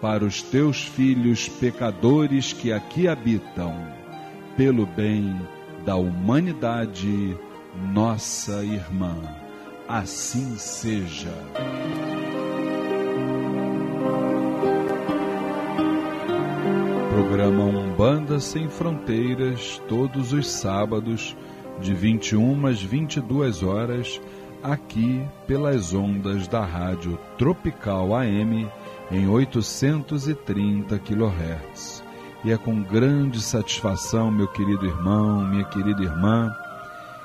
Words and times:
para 0.00 0.24
os 0.24 0.42
teus 0.42 0.82
filhos 0.82 1.48
pecadores 1.48 2.52
que 2.52 2.72
aqui 2.72 3.08
habitam, 3.08 3.74
pelo 4.56 4.86
bem 4.86 5.40
da 5.84 5.96
humanidade, 5.96 7.36
nossa 7.92 8.64
irmã. 8.64 9.16
Assim 9.88 10.56
seja. 10.56 11.32
Programa 17.10 17.64
Umbanda 17.64 18.38
Sem 18.38 18.68
Fronteiras, 18.68 19.82
todos 19.88 20.32
os 20.32 20.48
sábados, 20.48 21.36
de 21.80 21.94
21 21.94 22.66
às 22.66 22.82
22 22.82 23.62
horas, 23.62 24.20
aqui 24.62 25.22
pelas 25.46 25.94
ondas 25.94 26.46
da 26.46 26.64
Rádio 26.64 27.18
Tropical 27.36 28.14
AM 28.14 28.68
em 29.10 29.26
830 29.26 30.98
kHz. 30.98 32.04
E 32.44 32.52
é 32.52 32.56
com 32.56 32.82
grande 32.82 33.40
satisfação, 33.40 34.30
meu 34.30 34.46
querido 34.46 34.86
irmão, 34.86 35.44
minha 35.44 35.64
querida 35.64 36.02
irmã, 36.02 36.54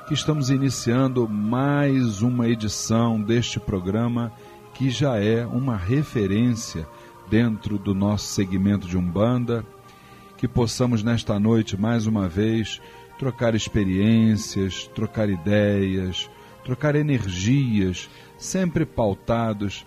que 0.08 0.14
estamos 0.14 0.50
iniciando 0.50 1.28
mais 1.28 2.20
uma 2.20 2.48
edição 2.48 3.20
deste 3.20 3.60
programa 3.60 4.32
que 4.74 4.90
já 4.90 5.18
é 5.18 5.46
uma 5.46 5.76
referência 5.76 6.86
dentro 7.28 7.78
do 7.78 7.94
nosso 7.94 8.26
segmento 8.26 8.88
de 8.88 8.98
Umbanda, 8.98 9.64
que 10.36 10.48
possamos 10.48 11.02
nesta 11.02 11.38
noite 11.38 11.80
mais 11.80 12.06
uma 12.06 12.28
vez 12.28 12.80
trocar 13.18 13.54
experiências, 13.54 14.90
trocar 14.94 15.28
ideias, 15.28 16.28
trocar 16.64 16.96
energias, 16.96 18.10
sempre 18.36 18.84
pautados 18.84 19.86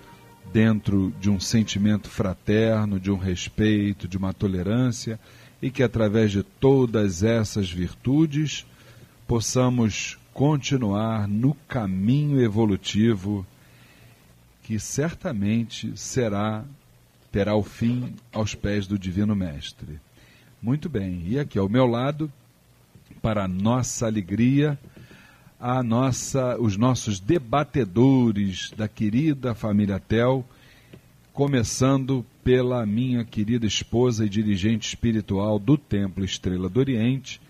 dentro 0.51 1.13
de 1.19 1.29
um 1.29 1.39
sentimento 1.39 2.09
fraterno, 2.09 2.99
de 2.99 3.11
um 3.11 3.17
respeito, 3.17 4.07
de 4.07 4.17
uma 4.17 4.33
tolerância 4.33 5.19
e 5.61 5.69
que 5.69 5.83
através 5.83 6.31
de 6.31 6.43
todas 6.43 7.23
essas 7.23 7.71
virtudes 7.71 8.65
possamos 9.27 10.17
continuar 10.33 11.27
no 11.27 11.53
caminho 11.67 12.41
evolutivo 12.41 13.45
que 14.63 14.79
certamente 14.79 15.91
será 15.95 16.63
terá 17.31 17.55
o 17.55 17.63
fim 17.63 18.15
aos 18.31 18.55
pés 18.55 18.87
do 18.87 18.97
Divino 18.97 19.35
Mestre. 19.35 19.99
Muito 20.61 20.89
bem, 20.89 21.23
e 21.25 21.39
aqui 21.39 21.59
ao 21.59 21.69
meu 21.69 21.85
lado, 21.85 22.31
para 23.21 23.47
nossa 23.47 24.07
alegria, 24.07 24.79
a 25.59 25.81
nossa, 25.81 26.57
os 26.59 26.77
nossos 26.77 27.19
debatedores 27.19 28.71
da 28.77 28.87
querida 28.87 29.55
família 29.55 29.99
Tel, 29.99 30.45
começando 31.33 32.25
pela 32.43 32.85
minha 32.85 33.25
querida 33.25 33.65
esposa 33.65 34.25
e 34.25 34.29
dirigente 34.29 34.87
espiritual 34.87 35.57
do 35.57 35.77
Templo 35.77 36.23
Estrela 36.23 36.69
do 36.69 36.79
Oriente, 36.79 37.41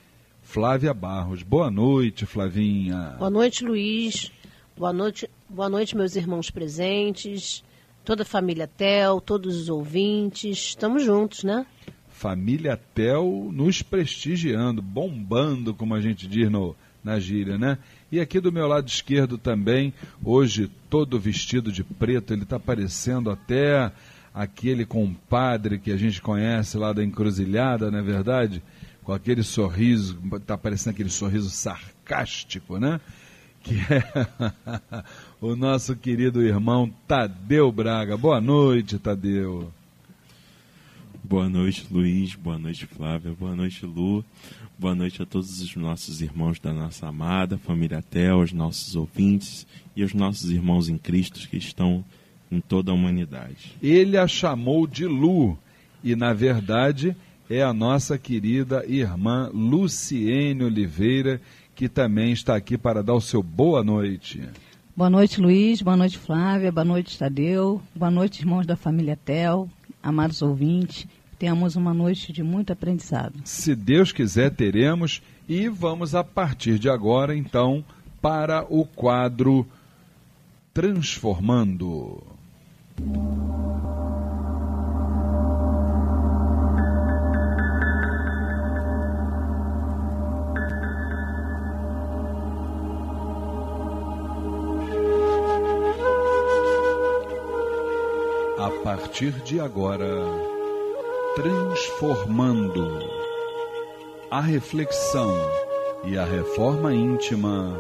Flávia 0.42 0.94
Barros. 0.94 1.44
Boa 1.44 1.70
noite, 1.70 2.26
Flavinha. 2.26 3.16
Boa 3.18 3.30
noite, 3.30 3.66
Luiz. 3.66 4.32
Boa 4.78 4.94
noite, 4.94 5.30
boa 5.50 5.70
noite, 5.70 5.98
meus 5.98 6.16
irmãos 6.16 6.50
presentes, 6.50 7.64
toda 8.06 8.22
a 8.22 8.26
família 8.26 8.68
Tel, 8.68 9.20
todos 9.20 9.58
os 9.58 9.70
ouvintes. 9.70 10.58
Estamos 10.58 11.04
juntos, 11.04 11.44
né? 11.44 11.66
Família 12.10 12.80
Tel 12.96 13.50
nos 13.52 13.82
prestigiando, 13.82 14.82
bombando, 14.82 15.74
como 15.74 15.94
a 15.94 16.02
gente 16.02 16.28
diz 16.28 16.50
no, 16.50 16.76
na 17.08 17.20
gíria, 17.20 17.58
né? 17.58 17.78
E 18.12 18.20
aqui 18.20 18.40
do 18.40 18.52
meu 18.52 18.68
lado 18.68 18.88
esquerdo 18.88 19.38
também, 19.38 19.94
hoje 20.24 20.70
todo 20.90 21.18
vestido 21.18 21.72
de 21.72 21.84
preto, 21.84 22.34
ele 22.34 22.44
está 22.44 22.60
parecendo 22.60 23.32
até 23.32 23.92
aquele 24.34 24.86
compadre 24.86 25.80
que 25.80 25.90
a 25.92 25.98
gente 25.98 26.22
conhece 26.22 26.78
lá 26.78 26.92
da 26.92 27.04
encruzilhada, 27.04 27.90
não 27.90 28.00
é 28.00 28.02
verdade? 28.02 28.62
Com 29.04 29.14
aquele 29.14 29.42
sorriso, 29.42 30.20
está 30.36 30.58
parecendo 30.58 30.94
aquele 30.94 31.10
sorriso 31.10 31.50
sarcástico, 31.50 32.78
né? 32.78 33.00
Que 33.64 33.76
é 33.76 34.04
o 35.40 35.56
nosso 35.56 35.96
querido 35.96 36.44
irmão 36.44 36.94
Tadeu 37.08 37.72
Braga. 37.72 38.18
Boa 38.18 38.42
noite, 38.42 39.00
Tadeu. 39.00 39.72
Boa 41.24 41.50
noite, 41.50 41.88
Luiz. 41.90 42.36
Boa 42.36 42.58
noite, 42.58 42.86
Flávia. 42.86 43.34
Boa 43.34 43.56
noite, 43.56 43.86
Lu. 43.86 44.24
Boa 44.80 44.94
noite 44.94 45.24
a 45.24 45.26
todos 45.26 45.60
os 45.60 45.76
nossos 45.76 46.22
irmãos 46.22 46.60
da 46.60 46.72
nossa 46.72 47.08
amada 47.08 47.58
família 47.58 48.00
Tel, 48.00 48.42
aos 48.42 48.54
nossos 48.54 48.96
ouvintes 48.96 49.66
e 49.96 50.04
aos 50.04 50.14
nossos 50.14 50.52
irmãos 50.52 50.88
em 50.88 51.00
Cristo 51.00 51.50
que 51.50 51.58
estão 51.58 52.06
em 52.52 52.62
toda 52.62 52.92
a 52.92 52.94
humanidade. 52.94 53.76
Ele 53.82 54.20
a 54.20 54.28
chamou 54.28 54.86
de 54.86 55.08
Lu 55.08 55.58
e, 56.04 56.16
na 56.16 56.32
verdade, 56.32 57.16
é 57.50 57.64
a 57.64 57.74
nossa 57.74 58.20
querida 58.20 58.86
irmã 58.86 59.50
Luciene 59.52 60.64
Oliveira, 60.64 61.42
que 61.74 61.90
também 61.90 62.32
está 62.32 62.56
aqui 62.56 62.78
para 62.78 63.02
dar 63.02 63.16
o 63.16 63.22
seu 63.22 63.42
boa 63.42 63.84
noite. 63.84 64.44
Boa 64.96 65.10
noite, 65.10 65.42
Luiz. 65.42 65.82
Boa 65.82 65.98
noite, 65.98 66.20
Flávia. 66.20 66.72
Boa 66.72 66.86
noite, 66.86 67.18
Tadeu. 67.18 67.82
Boa 67.96 68.12
noite, 68.12 68.42
irmãos 68.42 68.68
da 68.68 68.76
família 68.76 69.18
Tel, 69.26 69.68
amados 70.04 70.44
ouvintes. 70.44 71.08
Tenhamos 71.40 71.76
uma 71.76 71.94
noite 71.94 72.34
de 72.34 72.42
muito 72.42 72.74
aprendizado. 72.74 73.40
Se 73.46 73.76
Deus 73.76 74.12
quiser, 74.12 74.50
teremos. 74.52 75.22
E 75.48 75.70
vamos, 75.70 76.16
a 76.16 76.24
partir 76.24 76.80
de 76.80 76.90
agora, 76.90 77.36
então, 77.36 77.86
para 78.22 78.66
o 78.70 78.86
quadro 78.86 79.68
Transformando. 80.74 82.24
A 98.60 98.70
partir 98.84 99.32
de 99.44 99.60
agora 99.60 100.57
transformando 101.38 102.98
a 104.32 104.42
reflexão 104.42 105.32
e 106.04 106.18
a 106.18 106.26
reforma 106.26 106.92
íntima 106.92 107.80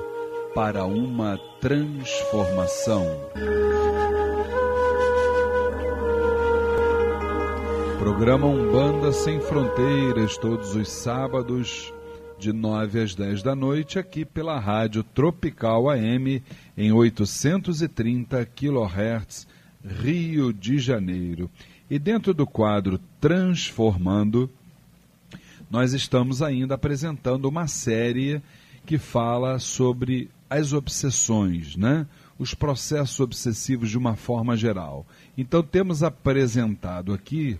para 0.54 0.86
uma 0.86 1.40
transformação. 1.60 3.04
Programa 7.98 8.46
Umbanda 8.46 9.12
Sem 9.12 9.42
Fronteiras, 9.42 10.38
todos 10.38 10.76
os 10.76 10.88
sábados, 10.88 11.92
de 12.38 12.54
9 12.54 13.02
às 13.02 13.16
10 13.16 13.42
da 13.42 13.56
noite, 13.56 13.98
aqui 13.98 14.24
pela 14.24 14.60
Rádio 14.60 15.02
Tropical 15.02 15.90
AM, 15.90 16.44
em 16.78 16.92
830 16.92 18.46
kHz, 18.46 19.48
Rio 19.84 20.54
de 20.54 20.78
Janeiro. 20.78 21.50
E 21.90 21.98
dentro 21.98 22.34
do 22.34 22.46
quadro 22.46 23.00
Transformando, 23.22 24.50
nós 25.72 25.94
estamos 25.94 26.42
ainda 26.42 26.76
apresentando 26.76 27.46
uma 27.46 27.66
série 27.68 28.42
que 28.86 28.98
fala 28.98 29.58
sobre 29.58 30.30
as 30.50 30.74
obsessões, 30.74 31.78
né? 31.78 32.06
os 32.38 32.54
processos 32.54 33.20
obsessivos 33.20 33.90
de 33.90 33.98
uma 33.98 34.16
forma 34.16 34.56
geral. 34.56 35.06
Então, 35.38 35.64
temos 35.64 36.04
apresentado 36.04 37.14
aqui, 37.14 37.58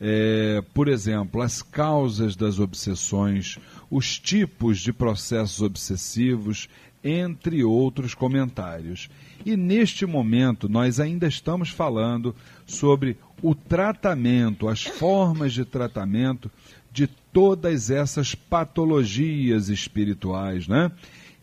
é, 0.00 0.62
por 0.74 0.86
exemplo, 0.86 1.40
as 1.40 1.62
causas 1.62 2.36
das 2.36 2.58
obsessões, 2.58 3.58
os 3.90 4.18
tipos 4.18 4.80
de 4.80 4.92
processos 4.92 5.62
obsessivos, 5.62 6.68
entre 7.02 7.64
outros 7.64 8.14
comentários. 8.14 9.08
E 9.44 9.56
neste 9.56 10.06
momento, 10.06 10.68
nós 10.68 11.00
ainda 11.00 11.26
estamos 11.26 11.68
falando 11.70 12.34
sobre 12.66 13.16
o 13.42 13.54
tratamento, 13.54 14.68
as 14.68 14.84
formas 14.84 15.52
de 15.52 15.64
tratamento 15.64 16.50
de 16.92 17.06
todas 17.06 17.90
essas 17.90 18.34
patologias 18.34 19.68
espirituais, 19.68 20.68
né? 20.68 20.92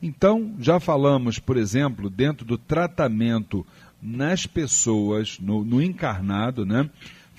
Então, 0.02 0.56
já 0.60 0.80
falamos, 0.80 1.40
por 1.40 1.58
exemplo, 1.58 2.10
dentro 2.10 2.46
do 2.46 2.58
tratamento 2.58 3.66
nas 4.02 4.46
pessoas, 4.46 5.38
no, 5.40 5.66
no 5.66 5.82
encarnado, 5.82 6.66
né? 6.66 6.90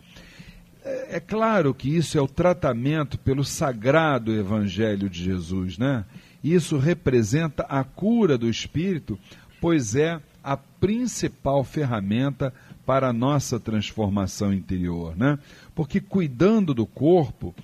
É, 0.84 1.18
é 1.18 1.20
claro 1.20 1.74
que 1.74 1.96
isso 1.96 2.18
é 2.18 2.22
o 2.22 2.28
tratamento 2.28 3.18
pelo 3.18 3.44
sagrado 3.44 4.34
evangelho 4.34 5.10
de 5.10 5.24
Jesus, 5.24 5.78
né? 5.78 6.06
Isso 6.44 6.78
representa 6.78 7.64
a 7.64 7.84
cura 7.84 8.38
do 8.38 8.50
espírito, 8.50 9.18
pois 9.62 9.96
é 9.96 10.20
a 10.44 10.58
principal 10.58 11.64
ferramenta 11.64 12.54
para 12.86 13.08
a 13.08 13.14
nossa 13.14 13.60
transformação 13.60 14.54
interior, 14.54 15.16
né? 15.16 15.40
Porque 15.74 16.02
cuidando 16.02 16.74
do 16.74 16.86
corpo, 16.86 17.56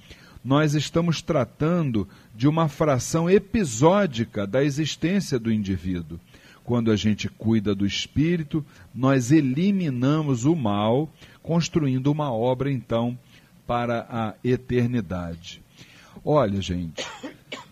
nós 0.43 0.73
estamos 0.73 1.21
tratando 1.21 2.07
de 2.33 2.47
uma 2.47 2.69
fração 2.69 3.29
episódica 3.29 4.47
da 4.47 4.63
existência 4.63 5.37
do 5.37 5.51
indivíduo. 5.51 6.17
Quando 6.63 6.91
a 6.91 6.95
gente 6.95 7.27
cuida 7.27 7.75
do 7.75 7.85
espírito, 7.85 8.65
nós 8.95 9.31
eliminamos 9.31 10.45
o 10.45 10.55
mal, 10.55 11.11
construindo 11.41 12.11
uma 12.11 12.31
obra 12.31 12.71
então 12.71 13.17
para 13.65 14.05
a 14.09 14.33
eternidade. 14.43 15.61
Olha, 16.23 16.61
gente, 16.61 17.05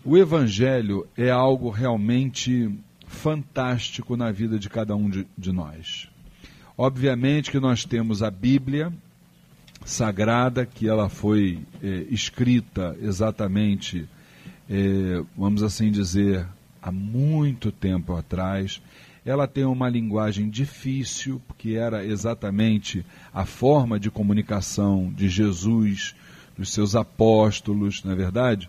o 0.04 0.16
evangelho 0.16 1.06
é 1.16 1.30
algo 1.30 1.70
realmente 1.70 2.70
fantástico 3.06 4.16
na 4.16 4.30
vida 4.30 4.58
de 4.58 4.68
cada 4.68 4.94
um 4.94 5.08
de, 5.08 5.26
de 5.36 5.52
nós. 5.52 6.08
Obviamente 6.76 7.50
que 7.50 7.58
nós 7.58 7.84
temos 7.84 8.22
a 8.22 8.30
Bíblia 8.30 8.92
sagrada, 9.84 10.66
que 10.66 10.86
ela 10.86 11.08
foi 11.08 11.58
é, 11.82 12.06
escrita 12.10 12.96
exatamente, 13.00 14.08
é, 14.68 15.22
vamos 15.36 15.62
assim 15.62 15.90
dizer, 15.90 16.46
há 16.82 16.92
muito 16.92 17.72
tempo 17.72 18.14
atrás. 18.14 18.80
Ela 19.24 19.46
tem 19.46 19.64
uma 19.64 19.88
linguagem 19.88 20.48
difícil, 20.48 21.40
porque 21.46 21.72
era 21.72 22.04
exatamente 22.04 23.04
a 23.32 23.44
forma 23.44 23.98
de 23.98 24.10
comunicação 24.10 25.12
de 25.14 25.28
Jesus, 25.28 26.14
dos 26.56 26.72
seus 26.72 26.96
apóstolos, 26.96 28.02
não 28.02 28.12
é 28.12 28.14
verdade? 28.14 28.68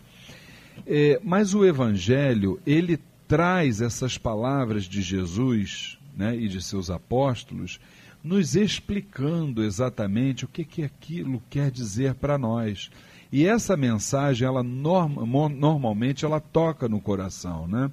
É, 0.86 1.20
mas 1.24 1.54
o 1.54 1.66
Evangelho, 1.66 2.60
ele 2.66 3.00
traz 3.28 3.82
essas 3.82 4.18
palavras 4.18 4.86
de 4.86 5.02
Jesus 5.02 5.98
né, 6.16 6.36
e 6.36 6.48
de 6.48 6.62
seus 6.62 6.90
apóstolos 6.90 7.80
nos 8.24 8.56
explicando 8.56 9.64
exatamente 9.64 10.46
o 10.46 10.48
que, 10.48 10.66
que 10.66 10.84
aquilo 10.84 11.42
quer 11.50 11.72
dizer 11.72 12.16
para 12.16 12.38
nós. 12.38 12.90
E 13.32 13.46
essa 13.46 13.78
mensagem, 13.78 14.48
ela 14.48 14.64
norma, 14.64 15.50
normalmente 15.50 16.26
ela 16.26 16.40
toca 16.40 16.90
no 16.90 17.00
coração, 17.00 17.68
né? 17.68 17.90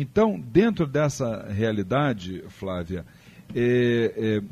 Então, 0.00 0.38
dentro 0.38 0.86
dessa 0.86 1.46
realidade, 1.50 2.44
Flávia, 2.48 3.04
é, 3.54 4.12
é, 4.16 4.42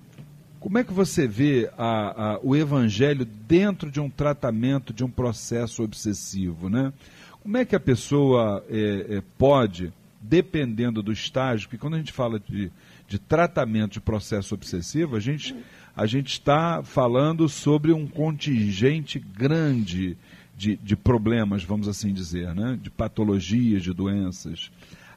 como 0.59 0.79
é 0.79 0.85
que 0.85 0.93
você 0.93 1.27
vê 1.27 1.71
a, 1.79 2.33
a, 2.33 2.41
o 2.43 2.57
evangelho 2.57 3.25
dentro 3.25 3.91
de 3.91 4.01
um 4.01 4.11
tratamento 4.11 4.93
de 4.93 5.05
um 5.05 5.11
processo 5.11 5.83
obsessivo, 5.83 6.69
né? 6.69 6.93
Como 7.41 7.57
é 7.57 7.65
que 7.65 7.77
a 7.77 7.81
pessoa 7.81 8.65
é, 8.69 9.19
é 9.19 9.23
pode, 9.39 9.93
dependendo 10.21 11.03
do 11.03 11.13
estágio, 11.13 11.69
porque 11.69 11.81
quando 11.81 11.95
a 11.95 11.99
gente 11.99 12.13
fala 12.13 12.41
de 12.41 12.73
de 13.09 13.19
tratamento 13.19 13.95
de 13.95 14.01
processo 14.01 14.55
obsessivo, 14.55 15.17
a 15.17 15.21
gente, 15.21 15.55
a 15.95 16.07
gente 16.07 16.33
está 16.33 16.83
falando 16.83 17.49
sobre 17.49 17.93
um 17.93 18.07
contingente 18.07 19.19
grande 19.19 20.17
de, 20.57 20.77
de 20.77 20.97
problemas, 20.97 21.63
vamos 21.63 21.87
assim 21.87 22.13
dizer, 22.13 22.55
né? 22.55 22.79
de 22.81 22.91
patologias, 22.91 23.83
de 23.83 23.93
doenças. 23.93 24.71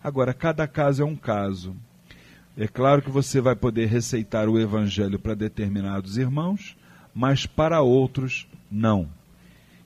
Agora, 0.03 0.33
cada 0.33 0.67
caso 0.67 1.01
é 1.01 1.05
um 1.05 1.15
caso. 1.15 1.75
É 2.57 2.67
claro 2.67 3.01
que 3.01 3.09
você 3.09 3.39
vai 3.39 3.55
poder 3.55 3.87
receitar 3.87 4.49
o 4.49 4.59
evangelho 4.59 5.19
para 5.19 5.33
determinados 5.33 6.17
irmãos, 6.17 6.75
mas 7.13 7.45
para 7.45 7.81
outros, 7.81 8.47
não. 8.71 9.09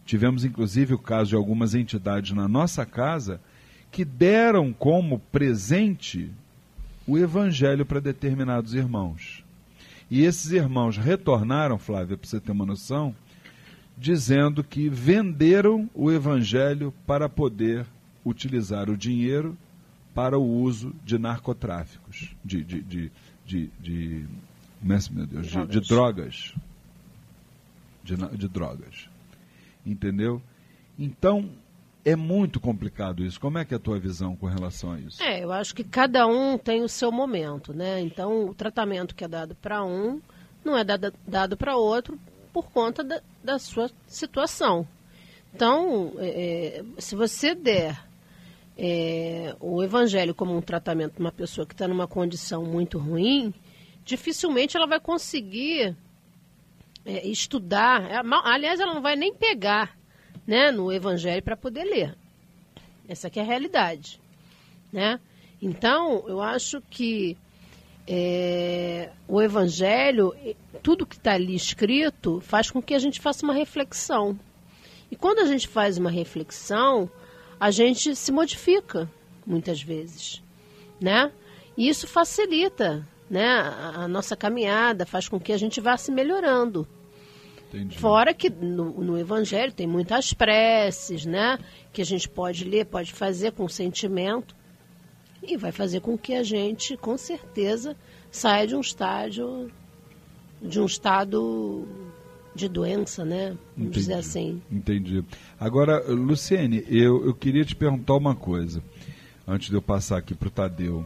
Tivemos 0.05 0.43
inclusive 0.43 0.93
o 0.93 0.99
caso 0.99 1.29
de 1.29 1.35
algumas 1.35 1.75
entidades 1.75 2.31
na 2.31 2.47
nossa 2.47 2.85
casa 2.85 3.39
que 3.91 4.03
deram 4.03 4.73
como 4.73 5.19
presente 5.31 6.31
o 7.07 7.17
evangelho 7.17 7.85
para 7.85 7.99
determinados 7.99 8.73
irmãos. 8.73 9.43
E 10.09 10.23
esses 10.23 10.51
irmãos 10.51 10.97
retornaram, 10.97 11.77
Flávia, 11.77 12.17
para 12.17 12.27
você 12.27 12.39
ter 12.39 12.51
uma 12.51 12.65
noção, 12.65 13.15
dizendo 13.97 14.63
que 14.63 14.89
venderam 14.89 15.89
o 15.93 16.11
evangelho 16.11 16.93
para 17.05 17.29
poder 17.29 17.85
utilizar 18.25 18.89
o 18.89 18.97
dinheiro 18.97 19.57
para 20.13 20.37
o 20.37 20.43
uso 20.43 20.93
de 21.03 21.17
narcotráficos, 21.17 22.35
de, 22.43 22.63
de, 22.63 22.81
de, 22.81 23.11
de, 23.45 23.67
de 23.79 24.27
meu 24.83 25.25
Deus, 25.25 25.47
de, 25.47 25.65
de 25.67 25.79
drogas. 25.81 26.53
De, 28.03 28.15
de 28.15 28.47
drogas. 28.47 29.09
Entendeu? 29.85 30.41
Então, 30.99 31.49
é 32.05 32.15
muito 32.15 32.59
complicado 32.59 33.23
isso. 33.23 33.39
Como 33.39 33.57
é 33.57 33.65
que 33.65 33.73
é 33.73 33.77
a 33.77 33.79
tua 33.79 33.99
visão 33.99 34.35
com 34.35 34.45
relação 34.45 34.91
a 34.91 34.99
isso? 34.99 35.23
É, 35.23 35.43
eu 35.43 35.51
acho 35.51 35.73
que 35.73 35.83
cada 35.83 36.27
um 36.27 36.57
tem 36.57 36.81
o 36.83 36.89
seu 36.89 37.11
momento, 37.11 37.73
né? 37.73 38.01
Então, 38.01 38.45
o 38.45 38.53
tratamento 38.53 39.15
que 39.15 39.23
é 39.23 39.27
dado 39.27 39.55
para 39.55 39.83
um 39.83 40.21
não 40.63 40.77
é 40.77 40.83
dado, 40.83 41.13
dado 41.27 41.57
para 41.57 41.75
outro 41.75 42.19
por 42.51 42.69
conta 42.71 43.03
da, 43.03 43.21
da, 43.43 43.57
sua 43.57 43.89
situação. 44.05 44.87
Então, 45.53 46.13
é, 46.17 46.27
é, 46.79 46.83
se 46.99 47.15
você 47.15 47.55
der 47.55 47.99
é, 48.77 49.55
o 49.59 49.83
evangelho 49.83 50.33
como 50.33 50.55
um 50.55 50.61
tratamento 50.61 51.13
para 51.13 51.21
uma 51.21 51.31
pessoa 51.31 51.65
que 51.65 51.73
está 51.73 51.87
numa 51.87 52.07
condição 52.07 52.63
muito 52.63 52.97
ruim, 52.97 53.53
dificilmente 54.03 54.75
ela 54.75 54.87
vai 54.87 54.99
conseguir 54.99 55.95
é, 57.05 57.27
estudar. 57.27 58.09
É, 58.09 58.21
aliás, 58.43 58.79
ela 58.79 58.93
não 58.93 59.01
vai 59.01 59.15
nem 59.15 59.33
pegar 59.33 59.97
né, 60.45 60.71
no 60.71 60.91
Evangelho 60.91 61.41
para 61.41 61.55
poder 61.55 61.83
ler. 61.83 62.15
Essa 63.07 63.27
é 63.33 63.39
a 63.39 63.43
realidade, 63.43 64.19
né? 64.91 65.19
Então, 65.61 66.23
eu 66.27 66.41
acho 66.41 66.81
que 66.89 67.37
é, 68.07 69.09
o 69.27 69.41
Evangelho, 69.41 70.33
tudo 70.81 71.05
que 71.05 71.15
está 71.15 71.33
ali 71.33 71.55
escrito, 71.55 72.41
faz 72.41 72.69
com 72.69 72.81
que 72.81 72.93
a 72.93 72.99
gente 72.99 73.21
faça 73.21 73.45
uma 73.45 73.53
reflexão. 73.53 74.37
E 75.09 75.15
quando 75.15 75.39
a 75.39 75.45
gente 75.45 75.67
faz 75.67 75.97
uma 75.97 76.09
reflexão, 76.09 77.09
a 77.63 77.71
gente 77.71 78.13
se 78.13 78.29
modifica, 78.29 79.09
muitas 79.47 79.81
vezes, 79.81 80.43
né? 80.99 81.31
E 81.77 81.87
isso 81.87 82.05
facilita, 82.05 83.07
né, 83.29 83.47
a, 83.47 84.03
a 84.03 84.07
nossa 84.09 84.35
caminhada, 84.35 85.05
faz 85.05 85.29
com 85.29 85.39
que 85.39 85.53
a 85.53 85.57
gente 85.57 85.79
vá 85.79 85.95
se 85.95 86.11
melhorando. 86.11 86.85
Entendi. 87.69 87.97
Fora 87.97 88.33
que 88.33 88.49
no, 88.49 89.01
no, 89.01 89.17
Evangelho 89.17 89.71
tem 89.71 89.87
muitas 89.87 90.33
preces, 90.33 91.25
né? 91.25 91.57
Que 91.93 92.01
a 92.01 92.05
gente 92.05 92.27
pode 92.27 92.65
ler, 92.65 92.85
pode 92.85 93.13
fazer 93.13 93.53
com 93.53 93.65
sentimento. 93.69 94.53
E 95.41 95.55
vai 95.55 95.71
fazer 95.71 96.01
com 96.01 96.17
que 96.17 96.33
a 96.33 96.43
gente, 96.43 96.97
com 96.97 97.17
certeza, 97.17 97.95
saia 98.29 98.67
de 98.67 98.75
um 98.75 98.81
estágio, 98.81 99.71
de 100.61 100.81
um 100.81 100.85
estado 100.85 101.87
de 102.55 102.67
doença, 102.67 103.25
né? 103.25 103.47
Vamos 103.47 103.61
Entendi. 103.77 103.99
dizer 103.99 104.13
assim. 104.13 104.61
Entendi. 104.71 105.23
Agora, 105.59 106.03
Luciene, 106.07 106.83
eu, 106.87 107.25
eu 107.25 107.33
queria 107.33 107.65
te 107.65 107.75
perguntar 107.75 108.15
uma 108.15 108.35
coisa, 108.35 108.83
antes 109.47 109.69
de 109.69 109.75
eu 109.75 109.81
passar 109.81 110.17
aqui 110.17 110.33
para 110.33 110.47
o 110.47 110.51
Tadeu. 110.51 111.05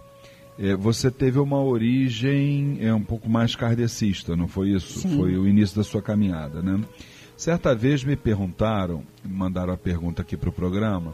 É, 0.59 0.75
você 0.75 1.11
teve 1.11 1.37
uma 1.39 1.61
origem 1.61 2.79
é, 2.81 2.91
um 2.91 3.03
pouco 3.03 3.29
mais 3.29 3.55
kardecista, 3.55 4.35
não 4.35 4.47
foi 4.47 4.69
isso? 4.71 4.99
Sim. 4.99 5.15
Foi 5.15 5.37
o 5.37 5.47
início 5.47 5.77
da 5.77 5.83
sua 5.83 6.01
caminhada, 6.01 6.61
né? 6.61 6.83
Certa 7.35 7.75
vez 7.75 8.03
me 8.03 8.15
perguntaram, 8.15 9.03
mandaram 9.23 9.71
a 9.71 9.77
pergunta 9.77 10.23
aqui 10.23 10.35
para 10.35 10.49
o 10.49 10.51
programa, 10.51 11.13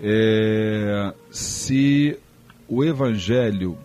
é, 0.00 1.12
se 1.30 2.18
o 2.66 2.82
Evangelho 2.82 3.76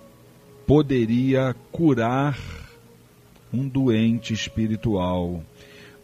poderia 0.66 1.54
curar 1.74 2.40
um 3.54 3.68
doente 3.68 4.34
espiritual 4.34 5.44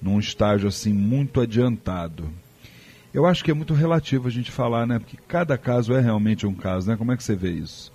num 0.02 0.20
estágio 0.20 0.68
assim 0.68 0.92
muito 0.94 1.40
adiantado. 1.40 2.30
Eu 3.14 3.26
acho 3.26 3.44
que 3.44 3.52
é 3.52 3.54
muito 3.54 3.74
relativo 3.74 4.28
a 4.28 4.32
gente 4.32 4.52
falar, 4.52 4.88
né? 4.88 4.98
Porque 4.98 5.18
cada 5.28 5.58
caso 5.58 5.94
é 5.94 6.00
realmente 6.00 6.48
um 6.48 6.54
caso, 6.54 6.90
né? 6.90 6.96
Como 6.96 7.12
é 7.12 7.18
que 7.18 7.24
você 7.24 7.36
vê 7.36 7.52
isso? 7.52 7.92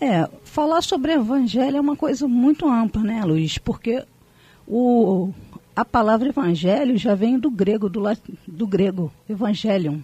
É, 0.00 0.28
falar 0.44 0.82
sobre 0.82 1.12
evangelho 1.12 1.78
é 1.78 1.80
uma 1.80 1.96
coisa 1.96 2.28
muito 2.28 2.68
ampla, 2.68 3.02
né, 3.02 3.24
Luiz? 3.24 3.56
Porque 3.56 4.04
o, 4.68 5.32
a 5.74 5.86
palavra 5.86 6.28
evangelho 6.28 6.98
já 6.98 7.14
vem 7.14 7.38
do 7.38 7.50
grego, 7.50 7.88
do, 7.88 8.02
do 8.46 8.66
grego, 8.66 9.10
evangelium, 9.28 10.02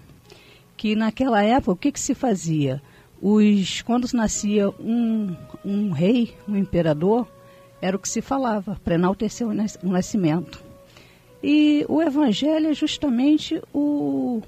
que 0.79 0.97
naquela 0.97 1.43
época 1.43 1.73
o 1.73 1.77
que, 1.77 1.93
que 1.93 2.01
se 2.01 2.15
fazia? 2.15 2.81
Os, 3.21 3.83
quando 3.83 4.11
nascia 4.15 4.71
um, 4.71 5.37
um 5.63 5.91
rei, 5.93 6.35
um 6.49 6.57
imperador, 6.57 7.29
era 7.81 7.97
o 7.97 8.01
que 8.01 8.09
se 8.09 8.23
falava, 8.23 8.81
para 8.83 8.95
enaltecer 8.95 9.47
o 9.47 9.91
nascimento. 9.91 10.72
E 11.43 11.85
o 11.89 12.01
evangelho 12.01 12.69
é 12.69 12.75
justamente 12.75 13.61
o 13.75 14.41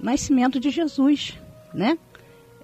nascimento 0.00 0.58
de 0.58 0.70
Jesus, 0.70 1.38
né? 1.74 1.98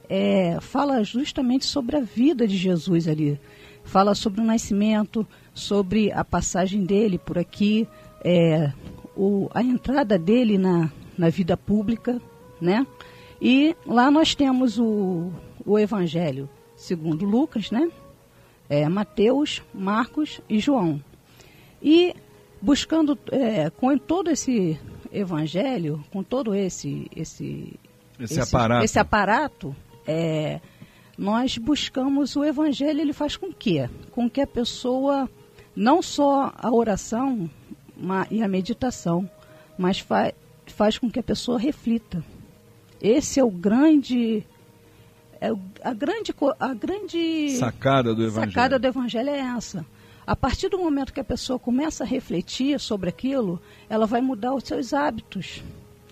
é, 0.08 0.58
fala 0.60 1.02
justamente 1.02 1.64
sobre 1.64 1.96
a 1.96 2.00
vida 2.00 2.46
de 2.46 2.56
Jesus 2.56 3.08
ali. 3.08 3.40
Fala 3.82 4.14
sobre 4.14 4.40
o 4.40 4.44
nascimento, 4.44 5.26
sobre 5.52 6.10
a 6.12 6.24
passagem 6.24 6.84
dele 6.84 7.18
por 7.18 7.38
aqui, 7.38 7.86
é, 8.24 8.72
o, 9.16 9.50
a 9.52 9.62
entrada 9.62 10.18
dele 10.18 10.56
na, 10.56 10.90
na 11.18 11.28
vida 11.28 11.56
pública, 11.56 12.20
né? 12.60 12.86
E 13.40 13.76
lá 13.86 14.10
nós 14.10 14.34
temos 14.34 14.78
o, 14.78 15.30
o 15.66 15.78
Evangelho 15.78 16.48
segundo 16.74 17.26
Lucas, 17.26 17.70
né? 17.70 17.90
É, 18.68 18.88
Mateus, 18.88 19.62
Marcos 19.74 20.40
e 20.48 20.58
João. 20.58 21.02
E 21.82 22.14
buscando 22.64 23.18
é, 23.30 23.68
com 23.68 23.96
todo 23.98 24.30
esse 24.30 24.80
evangelho, 25.12 26.02
com 26.10 26.22
todo 26.22 26.54
esse 26.54 27.06
esse 27.14 27.78
esse, 28.18 28.34
esse 28.34 28.40
aparato, 28.40 28.84
esse 28.84 28.98
aparato 28.98 29.76
é, 30.06 30.60
nós 31.18 31.58
buscamos 31.58 32.34
o 32.36 32.44
evangelho, 32.44 33.00
ele 33.00 33.12
faz 33.12 33.36
com 33.36 33.52
que? 33.52 33.88
Com 34.10 34.28
que 34.28 34.40
a 34.40 34.46
pessoa, 34.46 35.28
não 35.76 36.00
só 36.00 36.52
a 36.56 36.72
oração 36.72 37.48
e 38.30 38.42
a 38.42 38.48
meditação, 38.48 39.28
mas 39.78 39.98
faz, 39.98 40.32
faz 40.66 40.98
com 40.98 41.10
que 41.10 41.20
a 41.20 41.22
pessoa 41.22 41.58
reflita. 41.58 42.24
Esse 43.00 43.38
é 43.38 43.44
o 43.44 43.50
grande, 43.50 44.44
é, 45.40 45.50
a, 45.82 45.92
grande, 45.92 46.34
a 46.58 46.74
grande 46.74 47.50
sacada 47.58 48.14
do 48.14 48.24
evangelho. 48.24 48.52
sacada 48.52 48.78
do 48.78 48.86
evangelho 48.86 49.30
é 49.30 49.38
essa. 49.38 49.84
A 50.26 50.34
partir 50.34 50.68
do 50.68 50.78
momento 50.78 51.12
que 51.12 51.20
a 51.20 51.24
pessoa 51.24 51.58
começa 51.58 52.04
a 52.04 52.06
refletir 52.06 52.80
sobre 52.80 53.08
aquilo, 53.08 53.60
ela 53.88 54.06
vai 54.06 54.20
mudar 54.20 54.54
os 54.54 54.64
seus 54.64 54.94
hábitos, 54.94 55.62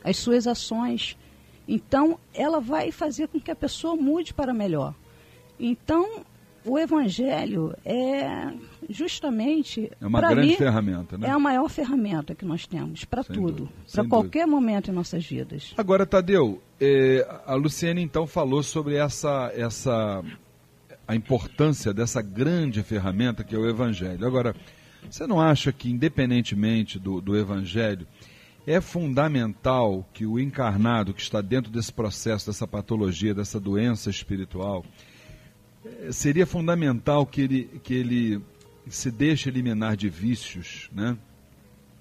as 0.05 0.17
suas 0.19 0.47
ações. 0.47 1.17
Então, 1.67 2.19
ela 2.35 2.61
vai 2.61 2.93
fazer 2.93 3.29
com 3.29 3.41
que 3.41 3.51
a 3.51 3.57
pessoa 3.57 3.97
mude 3.97 4.35
para 4.35 4.53
melhor. 4.53 4.95
Então, 5.59 6.25
o 6.65 6.79
evangelho 6.79 7.75
é 7.85 8.53
justamente 8.89 9.91
é 10.01 10.07
uma 10.07 10.21
grande 10.21 10.49
mim, 10.49 10.57
ferramenta, 10.57 11.19
né? 11.19 11.29
É 11.29 11.31
a 11.31 11.39
maior 11.39 11.69
ferramenta 11.69 12.35
que 12.35 12.45
nós 12.45 12.67
temos 12.67 13.05
para 13.05 13.25
tudo, 13.25 13.69
para 13.93 14.07
qualquer 14.07 14.47
momento 14.47 14.91
em 14.91 14.95
nossas 14.95 15.25
vidas. 15.25 15.73
Agora, 15.77 16.07
Tadeu, 16.07 16.61
eh, 16.81 17.27
a 17.47 17.55
Luciene 17.55 18.03
então 18.03 18.27
falou 18.27 18.63
sobre 18.63 18.97
essa 18.97 19.53
essa 19.55 20.23
a 21.07 21.15
importância 21.15 21.93
dessa 21.93 22.23
grande 22.23 22.83
ferramenta 22.83 23.45
que 23.45 23.55
é 23.55 23.59
o 23.59 23.69
evangelho. 23.69 24.27
Agora, 24.27 24.55
você 25.11 25.27
não 25.27 25.41
acha 25.41 25.73
que 25.73 25.91
independentemente 25.91 26.99
do, 26.99 27.21
do 27.21 27.37
evangelho 27.37 28.07
é 28.67 28.81
fundamental 28.81 30.09
que 30.13 30.25
o 30.25 30.39
encarnado 30.39 31.13
que 31.13 31.21
está 31.21 31.41
dentro 31.41 31.71
desse 31.71 31.93
processo, 31.93 32.47
dessa 32.47 32.67
patologia, 32.67 33.35
dessa 33.35 33.59
doença 33.59 34.09
espiritual, 34.09 34.85
seria 36.13 36.47
fundamental 36.47 37.27
que 37.27 37.41
ele, 37.41 37.81
que 37.83 37.95
ele 37.95 38.43
se 38.89 39.11
deixe 39.11 39.49
eliminar 39.49 39.97
de 39.97 40.09
vícios, 40.09 40.89
né? 40.93 41.17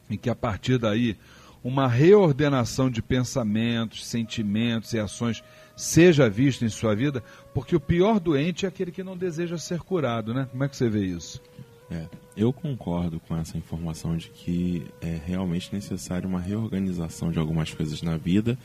E 0.10 0.18
que 0.18 0.30
a 0.30 0.36
partir 0.36 0.78
daí 0.78 1.18
uma 1.64 1.88
reordenação 1.88 2.90
de 2.90 3.02
pensamentos, 3.02 4.06
sentimentos 4.06 4.94
e 4.94 5.00
ações 5.00 5.44
seja 5.82 6.30
vista 6.30 6.64
em 6.64 6.70
sua 6.70 6.96
vida, 6.96 7.24
porque 7.56 7.76
o 7.76 7.80
pior 7.80 8.20
doente 8.20 8.66
é 8.66 8.70
aquele 8.70 8.92
que 8.92 9.04
não 9.04 9.18
deseja 9.18 9.58
ser 9.58 9.80
curado, 9.80 10.32
né? 10.32 10.48
Como 10.52 10.64
é 10.64 10.70
que 10.70 10.78
você 10.78 10.88
vê 10.88 11.04
isso? 11.04 11.42
É, 11.90 12.06
eu 12.38 12.54
concordo 12.54 13.20
com 13.22 13.36
essa 13.36 13.58
informação 13.58 14.16
de 14.16 14.30
que 14.30 14.86
é 15.02 15.20
realmente 15.26 15.74
necessário 15.74 16.30
uma 16.30 16.40
reorganização 16.40 17.32
de 17.32 17.40
algumas 17.40 17.74
coisas 17.74 18.04
na 18.04 18.16
vida 18.16 18.56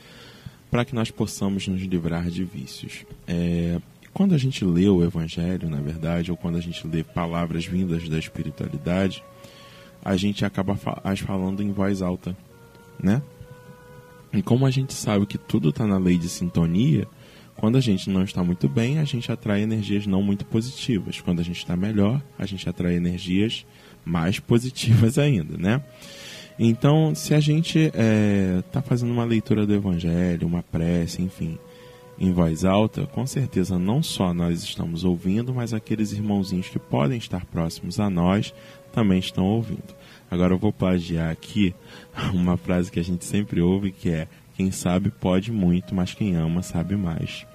para 0.71 0.85
que 0.85 0.95
nós 0.95 1.11
possamos 1.11 1.67
nos 1.67 1.81
livrar 1.81 2.29
de 2.29 2.45
vícios. 2.45 3.07
É, 3.27 3.81
quando 4.13 4.35
a 4.35 4.39
gente 4.39 4.63
lê 4.63 4.87
o 4.87 5.03
Evangelho, 5.03 5.71
na 5.71 5.81
verdade, 5.81 6.31
ou 6.31 6.37
quando 6.37 6.59
a 6.59 6.61
gente 6.61 6.87
lê 6.87 7.03
palavras 7.03 7.65
vindas 7.65 8.07
da 8.11 8.19
espiritualidade, 8.19 9.25
a 10.05 10.17
gente 10.19 10.45
acaba 10.45 10.79
as 11.03 11.21
falando 11.21 11.63
em 11.63 11.73
voz 11.73 12.03
alta, 12.03 12.37
né? 13.03 13.23
E 14.37 14.43
como 14.43 14.67
a 14.67 14.71
gente 14.71 14.93
sabe 14.93 15.27
que 15.27 15.39
tudo 15.39 15.71
está 15.71 15.87
na 15.87 15.99
lei 15.99 16.19
de 16.19 16.29
sintonia, 16.29 17.09
quando 17.57 17.77
a 17.77 17.81
gente 17.81 18.11
não 18.11 18.23
está 18.23 18.45
muito 18.45 18.69
bem, 18.69 18.99
a 18.99 19.05
gente 19.05 19.33
atrai 19.33 19.63
energias 19.63 20.07
não 20.07 20.23
muito 20.23 20.45
positivas. 20.45 21.21
Quando 21.21 21.41
a 21.41 21.43
gente 21.43 21.59
está 21.59 21.75
melhor, 21.75 22.23
a 22.39 22.45
gente 22.45 22.69
atrai 22.69 22.95
energias 22.95 23.65
mais 24.05 24.39
positivas 24.39 25.19
ainda, 25.19 25.57
né? 25.57 25.83
Então, 26.59 27.15
se 27.15 27.35
a 27.35 27.41
gente 27.41 27.79
está 27.79 27.99
é, 27.99 28.63
tá 28.73 28.81
fazendo 28.81 29.13
uma 29.13 29.25
leitura 29.25 29.67
do 29.67 29.75
Evangelho, 29.75 30.47
uma 30.47 30.63
prece, 30.63 31.21
enfim, 31.21 31.59
em 32.19 32.33
voz 32.33 32.65
alta, 32.65 33.07
com 33.07 33.27
certeza 33.27 33.79
não 33.79 34.03
só 34.03 34.33
nós 34.33 34.63
estamos 34.63 35.05
ouvindo, 35.05 35.53
mas 35.55 35.75
aqueles 35.75 36.13
irmãozinhos 36.13 36.69
que 36.69 36.79
podem 36.79 37.19
estar 37.19 37.45
próximos 37.45 38.01
a 38.01 38.09
nós 38.09 38.55
também 38.93 39.19
estão 39.19 39.45
ouvindo. 39.45 39.95
Agora 40.31 40.55
eu 40.55 40.59
vou 40.59 40.73
plagiar 40.73 41.31
aqui 41.31 41.75
uma 42.33 42.57
frase 42.57 42.91
que 42.91 43.01
a 43.01 43.05
gente 43.05 43.25
sempre 43.25 43.61
ouve 43.61 43.91
que 43.91 44.11
é: 44.11 44.29
quem 44.57 44.71
sabe 44.71 45.11
pode 45.11 45.53
muito, 45.53 45.95
mas 45.95 46.15
quem 46.15 46.37
ama 46.37 46.63
sabe 46.63 46.97
mais. 46.97 47.47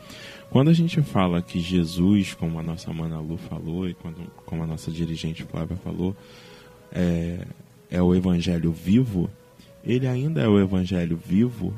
Quando 0.49 0.69
a 0.69 0.73
gente 0.73 1.01
fala 1.01 1.41
que 1.41 1.59
Jesus, 1.61 2.33
como 2.33 2.59
a 2.59 2.63
nossa 2.63 2.91
Mana 2.91 3.19
Lu 3.19 3.37
falou 3.37 3.87
e 3.87 3.93
quando, 3.93 4.21
como 4.45 4.63
a 4.63 4.67
nossa 4.67 4.91
dirigente 4.91 5.43
Flávia 5.43 5.77
falou, 5.77 6.13
é, 6.91 7.47
é 7.89 8.01
o 8.01 8.13
evangelho 8.13 8.71
vivo, 8.71 9.29
ele 9.83 10.07
ainda 10.07 10.41
é 10.41 10.47
o 10.47 10.59
evangelho 10.59 11.17
vivo 11.25 11.73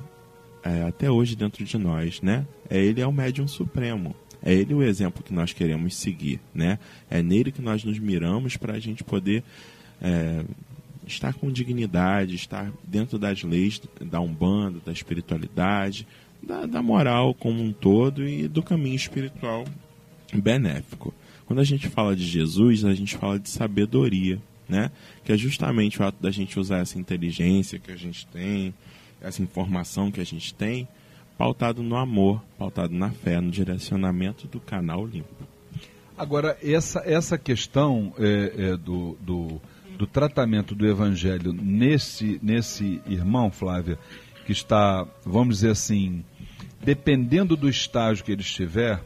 é, 0.64 0.82
até 0.84 1.12
hoje 1.12 1.36
dentro 1.36 1.64
de 1.64 1.78
nós, 1.78 2.22
né? 2.22 2.48
É 2.68 2.80
ele 2.80 3.00
é 3.00 3.06
o 3.06 3.12
médium 3.12 3.48
supremo. 3.48 4.16
É 4.42 4.52
ele 4.52 4.74
o 4.74 4.82
exemplo 4.82 5.24
que 5.24 5.34
nós 5.34 5.54
queremos 5.54 5.96
seguir, 5.96 6.40
né? 6.54 6.80
É 7.10 7.22
nele 7.22 7.52
que 7.52 7.62
nós 7.62 7.84
nos 7.84 8.00
miramos 8.00 8.58
para 8.58 8.74
a 8.74 8.80
gente 8.80 9.04
poder 9.04 9.44
é, 10.02 10.44
estar 11.08 11.34
com 11.34 11.52
dignidade, 11.52 12.36
estar 12.36 12.72
dentro 12.84 13.18
das 13.18 13.44
leis 13.44 13.82
da 14.02 14.20
umbanda, 14.20 14.80
da 14.86 14.92
espiritualidade, 14.92 16.08
da, 16.42 16.66
da 16.66 16.82
moral 16.82 17.34
como 17.34 17.62
um 17.62 17.72
todo 17.72 18.28
e 18.28 18.48
do 18.48 18.62
caminho 18.62 18.96
espiritual 18.96 19.66
benéfico. 20.34 21.14
Quando 21.46 21.60
a 21.60 21.64
gente 21.64 21.88
fala 21.88 22.16
de 22.16 22.26
Jesus, 22.26 22.86
a 22.86 22.94
gente 22.94 23.18
fala 23.18 23.40
de 23.40 23.50
sabedoria, 23.50 24.42
né? 24.68 24.92
Que 25.24 25.34
é 25.34 25.38
justamente 25.38 26.02
o 26.02 26.06
ato 26.06 26.22
da 26.22 26.32
gente 26.32 26.60
usar 26.60 26.80
essa 26.80 26.98
inteligência 26.98 27.80
que 27.80 27.92
a 27.92 27.96
gente 27.96 28.26
tem, 28.28 28.74
essa 29.22 29.42
informação 29.42 30.12
que 30.12 30.20
a 30.20 30.26
gente 30.26 30.54
tem, 30.54 30.88
pautado 31.38 31.84
no 31.84 31.96
amor, 31.96 32.44
pautado 32.58 32.94
na 32.94 33.12
fé, 33.12 33.40
no 33.40 33.52
direcionamento 33.52 34.48
do 34.48 34.60
canal 34.60 35.06
limpo. 35.06 35.48
Agora, 36.18 36.58
essa, 36.62 37.02
essa 37.06 37.38
questão 37.38 38.14
é, 38.20 38.54
é, 38.56 38.78
do, 38.78 39.18
do, 39.20 39.62
do, 39.98 40.08
tratamento 40.08 40.76
do 40.76 40.88
evangelho 40.88 41.54
nesse, 41.54 42.40
nesse 42.42 43.02
irmão, 43.08 43.52
Flávia, 43.52 43.98
que 44.46 44.52
está, 44.52 45.08
vamos 45.26 45.58
dizer 45.58 45.72
assim, 45.72 46.24
dependendo 46.84 47.56
do 47.56 47.70
estágio 47.70 48.24
que 48.24 48.32
ele 48.32 48.42
estiver, 48.42 49.02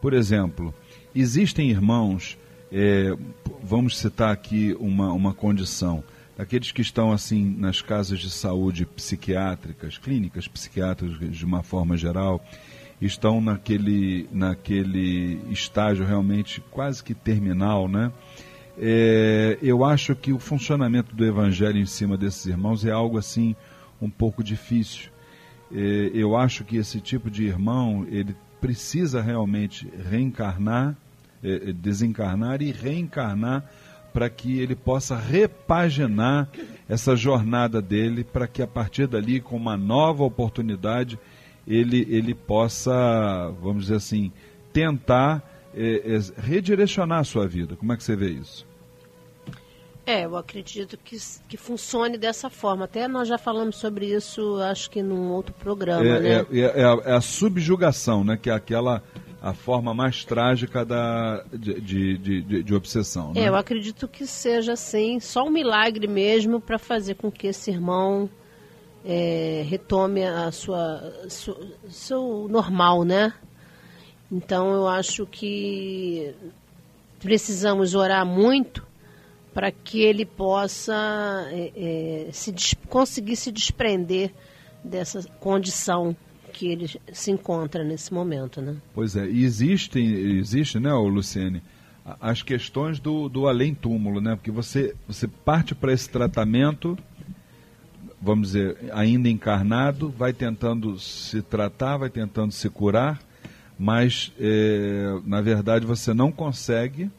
por 0.00 0.12
exemplo, 0.12 0.74
existem 1.14 1.70
irmãos, 1.70 2.36
é, 2.70 3.16
vamos 3.62 3.98
citar 3.98 4.32
aqui 4.32 4.76
uma, 4.78 5.12
uma 5.12 5.32
condição, 5.32 6.02
aqueles 6.38 6.72
que 6.72 6.82
estão 6.82 7.12
assim 7.12 7.54
nas 7.58 7.80
casas 7.80 8.18
de 8.18 8.30
saúde 8.30 8.84
psiquiátricas, 8.84 9.98
clínicas 9.98 10.48
psiquiátricas 10.48 11.36
de 11.36 11.44
uma 11.44 11.62
forma 11.62 11.96
geral, 11.96 12.44
estão 13.00 13.40
naquele, 13.40 14.28
naquele 14.32 15.40
estágio 15.50 16.04
realmente 16.04 16.60
quase 16.70 17.02
que 17.02 17.14
terminal, 17.14 17.88
né? 17.88 18.12
É, 18.78 19.58
eu 19.62 19.84
acho 19.84 20.14
que 20.14 20.32
o 20.32 20.38
funcionamento 20.38 21.14
do 21.14 21.24
evangelho 21.24 21.78
em 21.78 21.86
cima 21.86 22.16
desses 22.16 22.46
irmãos 22.46 22.84
é 22.84 22.90
algo 22.90 23.18
assim 23.18 23.54
um 24.00 24.08
pouco 24.08 24.42
difícil. 24.42 25.10
É, 25.70 26.10
eu 26.14 26.36
acho 26.36 26.64
que 26.64 26.76
esse 26.76 27.00
tipo 27.00 27.30
de 27.30 27.44
irmão 27.44 28.06
ele 28.10 28.34
precisa 28.60 29.20
realmente 29.20 29.88
reencarnar, 30.10 30.96
é, 31.42 31.72
desencarnar 31.72 32.62
e 32.62 32.70
reencarnar 32.70 33.64
para 34.12 34.28
que 34.28 34.58
ele 34.58 34.76
possa 34.76 35.16
repaginar 35.16 36.48
essa 36.88 37.16
jornada 37.16 37.80
dele, 37.80 38.22
para 38.22 38.46
que 38.46 38.62
a 38.62 38.66
partir 38.66 39.06
dali, 39.06 39.40
com 39.40 39.56
uma 39.56 39.76
nova 39.76 40.22
oportunidade, 40.22 41.18
ele, 41.66 42.06
ele 42.10 42.34
possa, 42.34 43.50
vamos 43.62 43.84
dizer 43.84 43.96
assim, 43.96 44.30
tentar 44.72 45.42
é, 45.74 46.16
é, 46.16 46.40
redirecionar 46.40 47.20
a 47.20 47.24
sua 47.24 47.46
vida. 47.46 47.76
Como 47.76 47.92
é 47.92 47.96
que 47.96 48.04
você 48.04 48.16
vê 48.16 48.30
isso? 48.30 48.66
É, 50.04 50.24
eu 50.24 50.36
acredito 50.36 50.98
que, 50.98 51.16
que 51.48 51.56
funcione 51.56 52.18
dessa 52.18 52.50
forma. 52.50 52.86
Até 52.86 53.06
nós 53.06 53.28
já 53.28 53.38
falamos 53.38 53.76
sobre 53.76 54.06
isso, 54.06 54.56
acho 54.56 54.90
que 54.90 55.00
num 55.02 55.30
outro 55.30 55.54
programa, 55.54 56.04
é, 56.04 56.20
né? 56.20 56.28
É, 56.28 56.58
é, 56.58 56.80
é, 56.80 56.84
a, 56.84 56.98
é 57.04 57.12
a 57.12 57.20
subjugação, 57.20 58.24
né? 58.24 58.36
Que 58.36 58.50
é 58.50 58.52
aquela 58.52 59.02
a 59.40 59.52
forma 59.52 59.92
mais 59.92 60.24
trágica 60.24 60.84
da, 60.84 61.44
de, 61.52 61.80
de, 61.80 62.16
de, 62.18 62.62
de 62.62 62.74
obsessão. 62.74 63.32
Né? 63.32 63.42
É, 63.42 63.48
eu 63.48 63.56
acredito 63.56 64.06
que 64.06 64.24
seja 64.24 64.74
assim, 64.74 65.18
só 65.18 65.44
um 65.44 65.50
milagre 65.50 66.06
mesmo 66.06 66.60
para 66.60 66.78
fazer 66.78 67.16
com 67.16 67.30
que 67.30 67.48
esse 67.48 67.70
irmão 67.70 68.30
retome 69.68 70.24
a 70.24 70.52
sua, 70.52 71.12
su, 71.28 71.56
seu 71.88 72.46
normal, 72.48 73.02
né? 73.02 73.34
Então 74.32 74.72
eu 74.72 74.88
acho 74.88 75.26
que 75.26 76.34
precisamos 77.20 77.94
orar 77.94 78.24
muito 78.24 78.84
para 79.52 79.70
que 79.70 80.00
ele 80.00 80.24
possa 80.24 81.46
é, 81.50 81.72
é, 82.28 82.32
se, 82.32 82.54
conseguir 82.88 83.36
se 83.36 83.52
desprender 83.52 84.32
dessa 84.82 85.22
condição 85.38 86.16
que 86.52 86.68
ele 86.68 86.90
se 87.12 87.30
encontra 87.30 87.84
nesse 87.84 88.12
momento, 88.12 88.62
né? 88.62 88.76
Pois 88.94 89.16
é, 89.16 89.26
e 89.28 89.44
existem, 89.44 90.06
existe, 90.38 90.80
né, 90.80 90.92
Luciene, 90.92 91.62
as 92.20 92.42
questões 92.42 92.98
do, 92.98 93.28
do 93.28 93.46
além-túmulo, 93.46 94.20
né? 94.20 94.34
Porque 94.34 94.50
você, 94.50 94.94
você 95.06 95.28
parte 95.28 95.74
para 95.74 95.92
esse 95.92 96.08
tratamento, 96.08 96.98
vamos 98.20 98.48
dizer, 98.48 98.76
ainda 98.92 99.28
encarnado, 99.28 100.10
vai 100.10 100.32
tentando 100.32 100.98
se 100.98 101.42
tratar, 101.42 101.98
vai 101.98 102.10
tentando 102.10 102.52
se 102.52 102.68
curar, 102.68 103.20
mas 103.82 104.32
é, 104.38 105.18
na 105.26 105.40
verdade 105.40 105.84
você 105.84 106.14
não 106.14 106.30
consegue, 106.30 107.10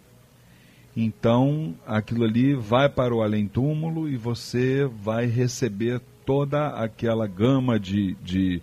então 0.96 1.76
aquilo 1.86 2.24
ali 2.24 2.56
vai 2.56 2.88
para 2.88 3.14
o 3.14 3.22
além-túmulo 3.22 4.08
e 4.08 4.16
você 4.16 4.86
vai 4.86 5.26
receber 5.26 6.00
toda 6.26 6.68
aquela 6.70 7.28
gama 7.28 7.78
de, 7.78 8.14
de 8.24 8.62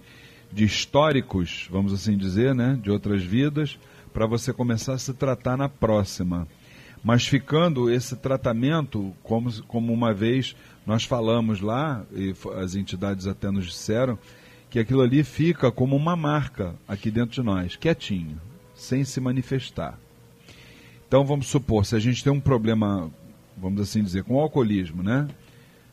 de 0.52 0.64
históricos, 0.64 1.68
vamos 1.70 1.92
assim 1.92 2.16
dizer, 2.16 2.54
né, 2.54 2.78
de 2.82 2.90
outras 2.90 3.22
vidas, 3.22 3.78
para 4.12 4.26
você 4.26 4.52
começar 4.52 4.94
a 4.94 4.98
se 4.98 5.14
tratar 5.14 5.56
na 5.56 5.68
próxima. 5.68 6.46
Mas 7.02 7.26
ficando 7.26 7.90
esse 7.90 8.16
tratamento, 8.16 9.14
como, 9.22 9.62
como 9.64 9.92
uma 9.92 10.12
vez 10.12 10.56
nós 10.86 11.04
falamos 11.04 11.60
lá, 11.60 12.04
e 12.12 12.34
as 12.56 12.74
entidades 12.74 13.26
até 13.26 13.50
nos 13.50 13.66
disseram, 13.66 14.18
que 14.70 14.78
aquilo 14.78 15.02
ali 15.02 15.24
fica 15.24 15.70
como 15.72 15.96
uma 15.96 16.14
marca 16.14 16.76
aqui 16.87 17.11
dentro 17.11 17.35
de 17.35 17.42
nós, 17.42 17.74
quietinho, 17.74 18.40
sem 18.72 19.04
se 19.04 19.20
manifestar. 19.20 19.98
Então 21.09 21.24
vamos 21.24 21.48
supor, 21.48 21.85
se 21.85 21.96
a 21.96 21.98
gente 21.98 22.22
tem 22.22 22.33
um 22.33 22.40
problema, 22.40 23.11
vamos 23.59 23.80
assim 23.80 24.02
dizer, 24.02 24.22
com 24.22 24.37
o 24.37 24.40
alcoolismo, 24.40 25.02
né? 25.02 25.26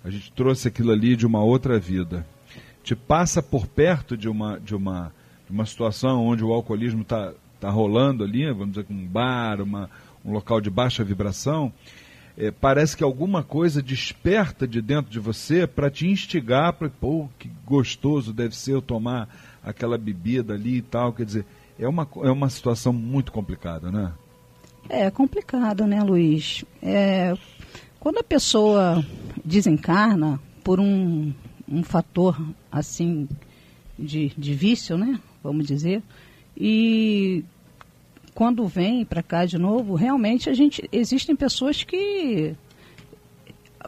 A 0.04 0.12
gente 0.12 0.32
trouxe 0.32 0.68
aquilo 0.68 0.92
ali 0.92 1.16
de 1.16 1.26
uma 1.26 1.44
outra 1.44 1.80
vida. 1.80 2.26
Te 2.84 2.96
passa 2.96 3.42
por 3.42 3.66
perto 3.66 4.16
de 4.16 4.30
uma, 4.30 4.60
de 4.60 4.76
uma, 4.76 5.12
de 5.48 5.52
uma 5.52 5.66
situação 5.66 6.24
onde 6.24 6.44
o 6.44 6.54
alcoolismo 6.54 7.02
está 7.02 7.34
tá 7.60 7.70
rolando 7.70 8.24
ali, 8.24 8.46
vamos 8.52 8.76
dizer, 8.76 8.86
um 8.90 9.06
bar, 9.08 9.60
uma, 9.60 9.90
um 10.24 10.32
local 10.32 10.62
de 10.62 10.70
baixa 10.70 11.04
vibração, 11.04 11.74
é, 12.38 12.52
parece 12.52 12.96
que 12.96 13.04
alguma 13.04 13.44
coisa 13.44 13.82
desperta 13.82 14.68
de 14.68 14.80
dentro 14.80 15.12
de 15.12 15.20
você 15.20 15.66
para 15.66 15.90
te 15.90 16.08
instigar 16.08 16.74
para, 16.74 16.88
pô, 16.88 17.28
que 17.40 17.50
gostoso 17.66 18.32
deve 18.32 18.56
ser 18.56 18.74
eu 18.74 18.82
tomar 18.82 19.28
aquela 19.64 19.98
bebida 19.98 20.54
ali 20.54 20.78
e 20.78 20.82
tal. 20.82 21.12
Quer 21.12 21.26
dizer, 21.26 21.46
é 21.80 21.88
uma, 21.88 22.08
é 22.24 22.30
uma 22.30 22.50
situação 22.50 22.94
muito 22.94 23.32
complicada, 23.32 23.92
né? 23.92 24.14
É 24.88 25.10
complicado, 25.10 25.86
né, 25.88 26.02
Luiz? 26.02 26.64
É, 26.82 27.36
quando 28.00 28.20
a 28.20 28.24
pessoa 28.24 29.04
desencarna 29.44 30.40
por 30.64 30.80
um, 30.80 31.34
um 31.68 31.84
fator 31.84 32.40
assim 32.72 33.28
de, 33.98 34.32
de 34.38 34.54
vício, 34.54 34.96
né? 34.96 35.20
Vamos 35.44 35.66
dizer, 35.66 36.04
e 36.56 37.44
quando 38.38 38.68
vem 38.68 39.04
para 39.04 39.24
cá 39.24 39.48
de 39.48 39.58
novo, 39.58 39.96
realmente 39.96 40.48
a 40.48 40.54
gente 40.54 40.88
existem 40.92 41.36
pessoas 41.36 41.84
que 41.84 42.56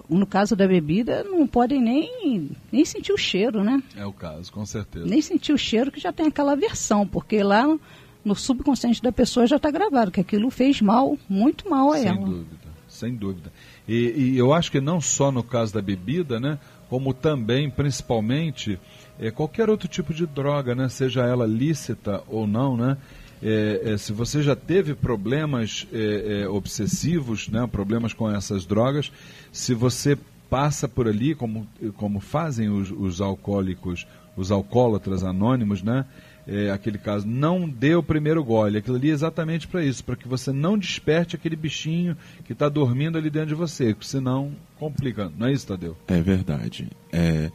no 0.10 0.26
caso 0.26 0.56
da 0.56 0.68
bebida 0.68 1.24
não 1.24 1.46
podem 1.46 1.80
nem 1.80 2.50
nem 2.72 2.84
sentir 2.84 3.14
o 3.14 3.18
cheiro, 3.18 3.64
né? 3.64 3.80
É 3.96 4.04
o 4.08 4.12
caso, 4.12 4.52
com 4.52 4.66
certeza. 4.66 5.06
Nem 5.06 5.22
sentir 5.22 5.54
o 5.54 5.58
cheiro 5.58 5.92
que 5.92 6.00
já 6.00 6.12
tem 6.12 6.26
aquela 6.26 6.54
aversão, 6.54 7.06
porque 7.06 7.44
lá 7.44 7.78
no 8.26 8.34
subconsciente 8.34 9.04
da 9.04 9.12
pessoa 9.12 9.46
já 9.46 9.58
está 9.58 9.70
gravado 9.70 10.10
que 10.10 10.20
aquilo 10.20 10.50
fez 10.50 10.82
mal, 10.82 11.16
muito 11.30 11.70
mal 11.70 11.92
a 11.92 12.00
sem 12.00 12.08
ela. 12.08 12.18
Sem 12.18 12.26
dúvida, 12.26 12.68
sem 12.88 13.16
dúvida. 13.16 13.54
E, 13.88 14.32
e, 14.34 14.38
eu 14.40 14.52
acho 14.52 14.72
que 14.72 14.82
não 14.82 15.00
só 15.00 15.32
no 15.32 15.44
caso 15.44 15.76
da 15.76 15.82
bebida, 15.82 16.40
né? 16.40 16.58
Como 16.90 17.14
também, 17.14 17.70
principalmente, 17.70 18.80
é, 19.20 19.30
qualquer 19.30 19.70
outro 19.70 19.88
tipo 19.88 20.12
de 20.12 20.26
droga, 20.26 20.74
né? 20.74 20.90
Seja 20.90 21.24
ela 21.24 21.46
lícita 21.46 22.24
ou 22.28 22.48
não, 22.48 22.76
né? 22.76 22.98
É, 23.42 23.94
é, 23.94 23.98
se 23.98 24.12
você 24.12 24.42
já 24.42 24.56
teve 24.56 24.94
problemas 24.94 25.88
é, 25.94 26.42
é, 26.44 26.50
obsessivos, 26.50 27.48
né, 27.48 27.66
problemas 27.68 28.14
com 28.14 28.30
essas 28.30 28.66
drogas, 28.66 29.12
se 29.52 29.74
você 29.74 30.18
passa 30.50 30.88
por 30.88 31.08
ali, 31.08 31.34
como, 31.36 31.68
como 31.96 32.20
fazem 32.20 32.70
os, 32.70 32.92
os 32.92 33.22
alcoólicos, 33.22 34.06
os 34.36 34.52
alcoólatras 34.52 35.24
anônimos, 35.24 35.82
né, 35.82 36.06
é, 36.48 36.72
aquele 36.72 36.98
caso, 36.98 37.28
não 37.28 37.70
dê 37.70 37.94
o 37.94 38.02
primeiro 38.02 38.44
gole. 38.44 38.80
Aquilo 38.80 38.96
ali 38.96 39.12
é 39.12 39.14
exatamente 39.14 39.68
para 39.68 39.84
isso, 39.84 40.04
para 40.04 40.16
que 40.16 40.28
você 40.28 40.52
não 40.52 40.78
desperte 40.78 41.36
aquele 41.36 41.56
bichinho 41.56 42.18
que 42.44 42.54
está 42.54 42.68
dormindo 42.68 43.18
ali 43.18 43.30
dentro 43.30 43.50
de 43.50 43.56
você, 43.56 43.96
senão 44.02 44.52
complica. 44.80 45.32
Não 45.38 45.48
é 45.48 45.54
isso, 45.54 45.68
Tadeu? 45.68 45.96
É 46.08 46.20
verdade. 46.20 46.90
É, 47.14 47.52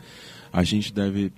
a 0.53 0.63
gente 0.63 0.93
deve 0.93 1.33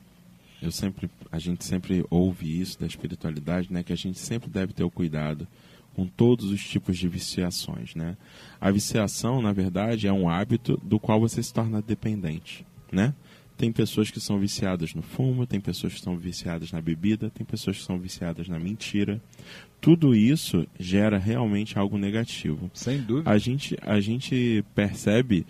eu 0.61 0.71
sempre, 0.71 1.11
a 1.37 1.39
gente 1.39 1.65
sempre 1.65 2.05
ouve 2.11 2.61
isso 2.61 2.81
da 2.81 2.87
espiritualidade, 2.87 3.71
né? 3.71 3.83
Que 3.83 3.93
a 3.93 3.97
gente 3.97 4.19
sempre 4.19 4.49
deve 4.49 4.73
ter 4.73 4.83
o 4.83 4.91
cuidado 4.91 5.47
com 5.95 6.07
todos 6.07 6.51
os 6.51 6.63
tipos 6.63 6.97
de 6.97 7.07
viciações, 7.09 7.95
né? 7.95 8.17
A 8.61 8.71
viciação, 8.71 9.43
na 9.43 9.53
verdade, 9.53 10.09
é 10.09 10.13
um 10.13 10.29
hábito 10.29 10.81
do 10.83 10.99
qual 10.99 11.21
você 11.21 11.43
se 11.43 11.53
torna 11.53 11.83
dependente, 11.83 12.67
né? 12.91 13.15
Tem 13.57 13.73
pessoas 13.73 14.11
que 14.11 14.21
são 14.21 14.39
viciadas 14.39 14.95
no 14.95 15.03
fumo, 15.03 15.47
tem 15.47 15.61
pessoas 15.61 15.95
que 15.95 16.01
são 16.01 16.17
viciadas 16.17 16.73
na 16.73 16.81
bebida, 16.81 17.31
tem 17.31 17.47
pessoas 17.47 17.79
que 17.79 17.85
são 17.85 17.99
viciadas 17.99 18.49
na 18.49 18.59
mentira. 18.59 19.21
Tudo 19.81 20.15
isso 20.15 20.67
gera 20.79 21.17
realmente 21.19 21.79
algo 21.79 21.97
negativo. 21.97 22.71
Sem 22.75 23.01
dúvida. 23.01 23.31
A 23.31 23.39
gente, 23.39 23.77
a 23.83 24.01
gente 24.01 24.63
percebe 24.75 25.47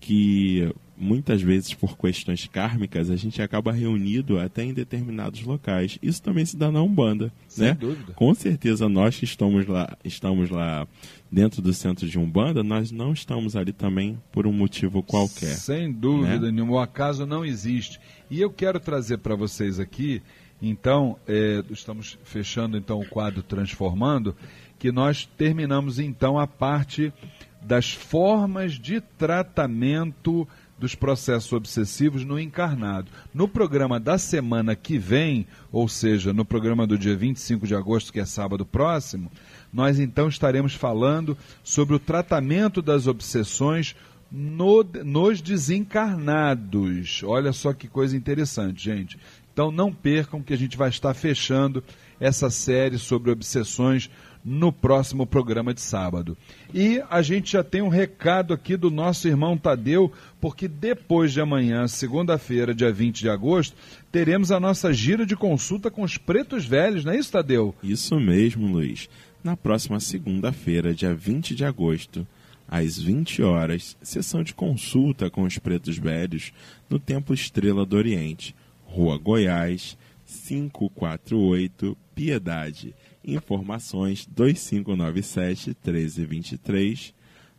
que 0.00 0.72
muitas 0.96 1.42
vezes 1.42 1.74
por 1.74 1.96
questões 1.96 2.46
kármicas, 2.46 3.10
a 3.10 3.16
gente 3.16 3.42
acaba 3.42 3.72
reunido 3.72 4.38
até 4.38 4.62
em 4.62 4.72
determinados 4.72 5.42
locais. 5.42 5.98
Isso 6.02 6.22
também 6.22 6.44
se 6.44 6.56
dá 6.56 6.70
na 6.70 6.82
Umbanda, 6.82 7.32
Sem 7.48 7.68
né? 7.68 7.74
dúvida. 7.74 8.12
Com 8.12 8.34
certeza 8.34 8.88
nós 8.88 9.18
que 9.18 9.24
estamos 9.24 9.66
lá, 9.66 9.96
estamos 10.04 10.50
lá 10.50 10.86
dentro 11.30 11.60
do 11.60 11.72
centro 11.72 12.08
de 12.08 12.18
Umbanda, 12.18 12.62
nós 12.62 12.92
não 12.92 13.12
estamos 13.12 13.56
ali 13.56 13.72
também 13.72 14.20
por 14.30 14.46
um 14.46 14.52
motivo 14.52 15.02
qualquer. 15.02 15.54
Sem 15.54 15.92
dúvida 15.92 16.46
né? 16.46 16.52
nenhuma, 16.52 16.74
o 16.74 16.78
acaso 16.78 17.26
não 17.26 17.44
existe. 17.44 18.00
E 18.30 18.40
eu 18.40 18.50
quero 18.50 18.78
trazer 18.78 19.18
para 19.18 19.34
vocês 19.34 19.80
aqui, 19.80 20.22
então, 20.62 21.18
é, 21.26 21.62
estamos 21.70 22.18
fechando 22.24 22.76
então 22.76 23.00
o 23.00 23.06
quadro 23.06 23.42
Transformando, 23.42 24.34
que 24.78 24.92
nós 24.92 25.28
terminamos 25.36 25.98
então 25.98 26.38
a 26.38 26.46
parte 26.46 27.12
das 27.60 27.92
formas 27.92 28.74
de 28.74 29.00
tratamento 29.00 30.46
dos 30.78 30.94
processos 30.94 31.52
obsessivos 31.52 32.24
no 32.24 32.38
encarnado. 32.38 33.10
No 33.32 33.46
programa 33.46 34.00
da 34.00 34.18
semana 34.18 34.74
que 34.74 34.98
vem, 34.98 35.46
ou 35.70 35.88
seja, 35.88 36.32
no 36.32 36.44
programa 36.44 36.86
do 36.86 36.98
dia 36.98 37.16
25 37.16 37.66
de 37.66 37.74
agosto, 37.74 38.12
que 38.12 38.20
é 38.20 38.24
sábado 38.24 38.66
próximo, 38.66 39.30
nós 39.72 39.98
então 39.98 40.28
estaremos 40.28 40.74
falando 40.74 41.36
sobre 41.62 41.94
o 41.94 41.98
tratamento 41.98 42.82
das 42.82 43.06
obsessões 43.06 43.94
no, 44.30 44.84
nos 45.04 45.40
desencarnados. 45.40 47.22
Olha 47.22 47.52
só 47.52 47.72
que 47.72 47.86
coisa 47.86 48.16
interessante, 48.16 48.82
gente. 48.82 49.18
Então 49.52 49.70
não 49.70 49.92
percam 49.92 50.42
que 50.42 50.52
a 50.52 50.58
gente 50.58 50.76
vai 50.76 50.88
estar 50.88 51.14
fechando 51.14 51.82
essa 52.18 52.50
série 52.50 52.98
sobre 52.98 53.30
obsessões 53.30 54.10
no 54.44 54.70
próximo 54.70 55.26
programa 55.26 55.72
de 55.72 55.80
sábado. 55.80 56.36
E 56.72 57.02
a 57.08 57.22
gente 57.22 57.52
já 57.52 57.64
tem 57.64 57.80
um 57.80 57.88
recado 57.88 58.52
aqui 58.52 58.76
do 58.76 58.90
nosso 58.90 59.26
irmão 59.26 59.56
Tadeu, 59.56 60.12
porque 60.40 60.68
depois 60.68 61.32
de 61.32 61.40
amanhã, 61.40 61.88
segunda-feira, 61.88 62.74
dia 62.74 62.92
20 62.92 63.20
de 63.20 63.30
agosto, 63.30 63.74
teremos 64.12 64.52
a 64.52 64.60
nossa 64.60 64.92
gira 64.92 65.24
de 65.24 65.34
consulta 65.34 65.90
com 65.90 66.02
os 66.02 66.18
pretos 66.18 66.66
velhos, 66.66 67.04
não 67.04 67.12
é 67.12 67.18
isso, 67.18 67.32
Tadeu? 67.32 67.74
Isso 67.82 68.20
mesmo, 68.20 68.66
Luiz. 68.66 69.08
Na 69.42 69.56
próxima 69.56 69.98
segunda-feira, 69.98 70.92
dia 70.92 71.14
20 71.14 71.54
de 71.54 71.64
agosto, 71.64 72.26
às 72.68 72.98
20 72.98 73.42
horas, 73.42 73.96
sessão 74.02 74.42
de 74.42 74.54
consulta 74.54 75.30
com 75.30 75.42
os 75.42 75.58
pretos 75.58 75.96
velhos 75.98 76.52
no 76.88 76.98
Templo 76.98 77.34
Estrela 77.34 77.86
do 77.86 77.96
Oriente, 77.96 78.54
Rua 78.84 79.16
Goiás, 79.18 79.96
548, 80.26 81.96
Piedade. 82.14 82.94
Informações 83.24 84.26
2597 84.30 85.76
1323 85.84 87.14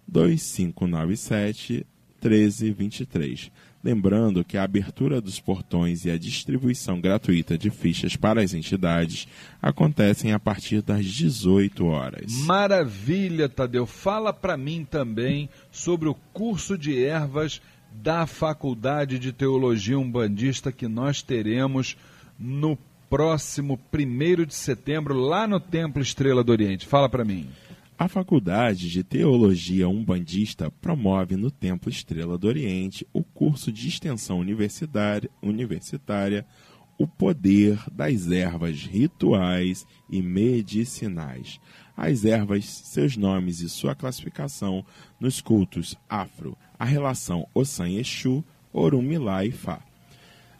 2597 0.07 1.85
1323. 2.21 3.51
Lembrando 3.83 4.43
que 4.43 4.57
a 4.57 4.63
abertura 4.63 5.21
dos 5.21 5.39
portões 5.39 6.05
e 6.05 6.09
a 6.09 6.17
distribuição 6.17 6.99
gratuita 6.99 7.55
de 7.55 7.69
fichas 7.69 8.15
para 8.15 8.41
as 8.41 8.53
entidades 8.53 9.27
acontecem 9.61 10.31
a 10.33 10.39
partir 10.39 10.81
das 10.81 11.05
18 11.05 11.85
horas. 11.85 12.31
Maravilha, 12.45 13.47
Tadeu. 13.47 13.85
Fala 13.85 14.33
para 14.33 14.57
mim 14.57 14.87
também 14.89 15.47
sobre 15.71 16.09
o 16.09 16.15
curso 16.33 16.75
de 16.75 17.03
ervas 17.03 17.61
da 17.91 18.25
Faculdade 18.25 19.19
de 19.19 19.31
Teologia 19.31 19.99
Umbandista 19.99 20.71
que 20.71 20.87
nós 20.87 21.21
teremos 21.21 21.95
no 22.39 22.75
próximo 23.09 23.79
1 23.93 24.45
de 24.45 24.55
setembro, 24.55 25.15
lá 25.15 25.47
no 25.47 25.59
Templo 25.59 26.01
Estrela 26.01 26.43
do 26.43 26.51
Oriente. 26.51 26.87
Fala 26.87 27.09
para 27.09 27.25
mim. 27.25 27.49
A 27.97 28.09
Faculdade 28.09 28.89
de 28.89 29.03
Teologia 29.03 29.87
Umbandista 29.87 30.69
promove 30.69 31.37
no 31.37 31.49
Templo 31.49 31.89
Estrela 31.89 32.37
do 32.37 32.47
Oriente 32.47 33.07
o 33.13 33.23
curso 33.23 33.71
de 33.71 33.87
extensão 33.87 34.39
universitária, 34.39 35.29
universitária 35.41 36.45
O 36.97 37.07
Poder 37.07 37.79
das 37.91 38.29
Ervas 38.29 38.81
Rituais 38.81 39.85
e 40.09 40.21
Medicinais. 40.21 41.59
As 41.95 42.25
ervas, 42.25 42.65
seus 42.65 43.15
nomes 43.15 43.61
e 43.61 43.69
sua 43.69 43.95
classificação 43.95 44.85
nos 45.17 45.39
cultos 45.39 45.95
afro, 46.09 46.57
a 46.77 46.83
relação 46.83 47.47
Ossan-Exu, 47.53 48.43
Orumilá 48.73 49.45
e 49.45 49.51
Fá 49.51 49.81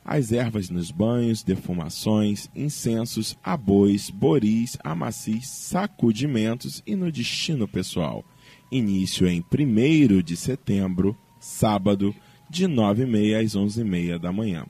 as 0.06 0.32
ervas 0.32 0.70
nos 0.70 0.92
banhos, 0.92 1.42
defumações, 1.42 2.48
incensos, 2.56 3.36
abois, 3.44 4.12
boris, 4.12 4.78
amacis, 4.84 5.48
sacudimentos 5.48 6.84
e 6.86 6.96
no 6.96 7.12
destino 7.12 7.68
pessoal. 7.68 8.24
Início 8.72 9.28
em 9.28 9.44
1 9.44 10.22
de 10.22 10.38
setembro, 10.38 11.18
sábado, 11.40 12.16
de 12.48 12.68
9h30 12.68 13.44
às 13.44 13.56
11h30 13.56 14.20
da 14.20 14.32
manhã. 14.32 14.68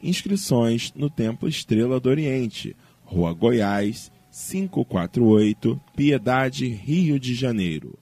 Inscrições 0.00 0.92
no 0.94 1.10
Templo 1.10 1.48
Estrela 1.48 1.98
do 1.98 2.08
Oriente, 2.08 2.76
Rua 3.04 3.32
Goiás, 3.32 4.12
548, 4.30 5.80
Piedade, 5.96 6.68
Rio 6.68 7.18
de 7.18 7.34
Janeiro. 7.34 7.98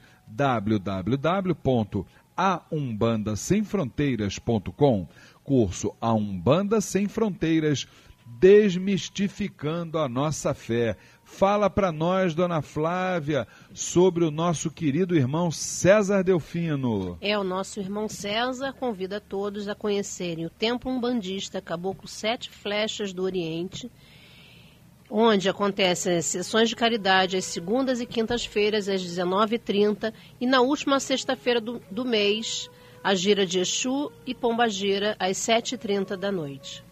www.aumbandasemfronteiras.com 2.37 5.09
curso 5.42 5.94
A 6.01 6.12
Umbanda 6.12 6.81
Sem 6.81 7.07
Fronteiras, 7.07 7.87
desmistificando 8.27 9.99
a 9.99 10.09
nossa 10.09 10.55
fé. 10.55 10.97
Fala 11.23 11.68
para 11.68 11.92
nós, 11.92 12.35
dona 12.35 12.62
Flávia, 12.62 13.47
sobre 13.73 14.25
o 14.25 14.31
nosso 14.31 14.70
querido 14.70 15.16
irmão 15.16 15.51
César 15.51 16.23
Delfino. 16.23 17.18
É, 17.20 17.38
o 17.38 17.44
nosso 17.44 17.81
irmão 17.81 18.09
César 18.09 18.73
convida 18.73 19.20
todos 19.20 19.68
a 19.68 19.75
conhecerem 19.75 20.47
o 20.47 20.51
Templo 20.51 20.90
Umbandista 20.90 21.61
Caboclo 21.61 22.09
Sete 22.09 22.49
Flechas 22.51 23.12
do 23.12 23.23
Oriente, 23.23 23.90
onde 25.16 25.48
acontecem 25.48 26.16
as 26.16 26.27
sessões 26.27 26.68
de 26.68 26.74
caridade 26.74 27.37
às 27.37 27.44
segundas 27.44 28.00
e 28.00 28.07
quintas-feiras 28.07 28.88
às 28.88 29.00
19h30 29.00 30.12
e 30.40 30.46
na 30.46 30.61
última 30.61 30.98
sexta-feira 30.98 31.61
do, 31.61 31.81
do 31.88 32.05
mês, 32.05 32.68
a 33.00 33.14
gira 33.14 33.46
de 33.46 33.61
Exu 33.61 34.11
e 34.27 34.35
Pombagira 34.35 35.14
às 35.20 35.37
7h30 35.37 36.16
da 36.16 36.33
noite. 36.33 36.83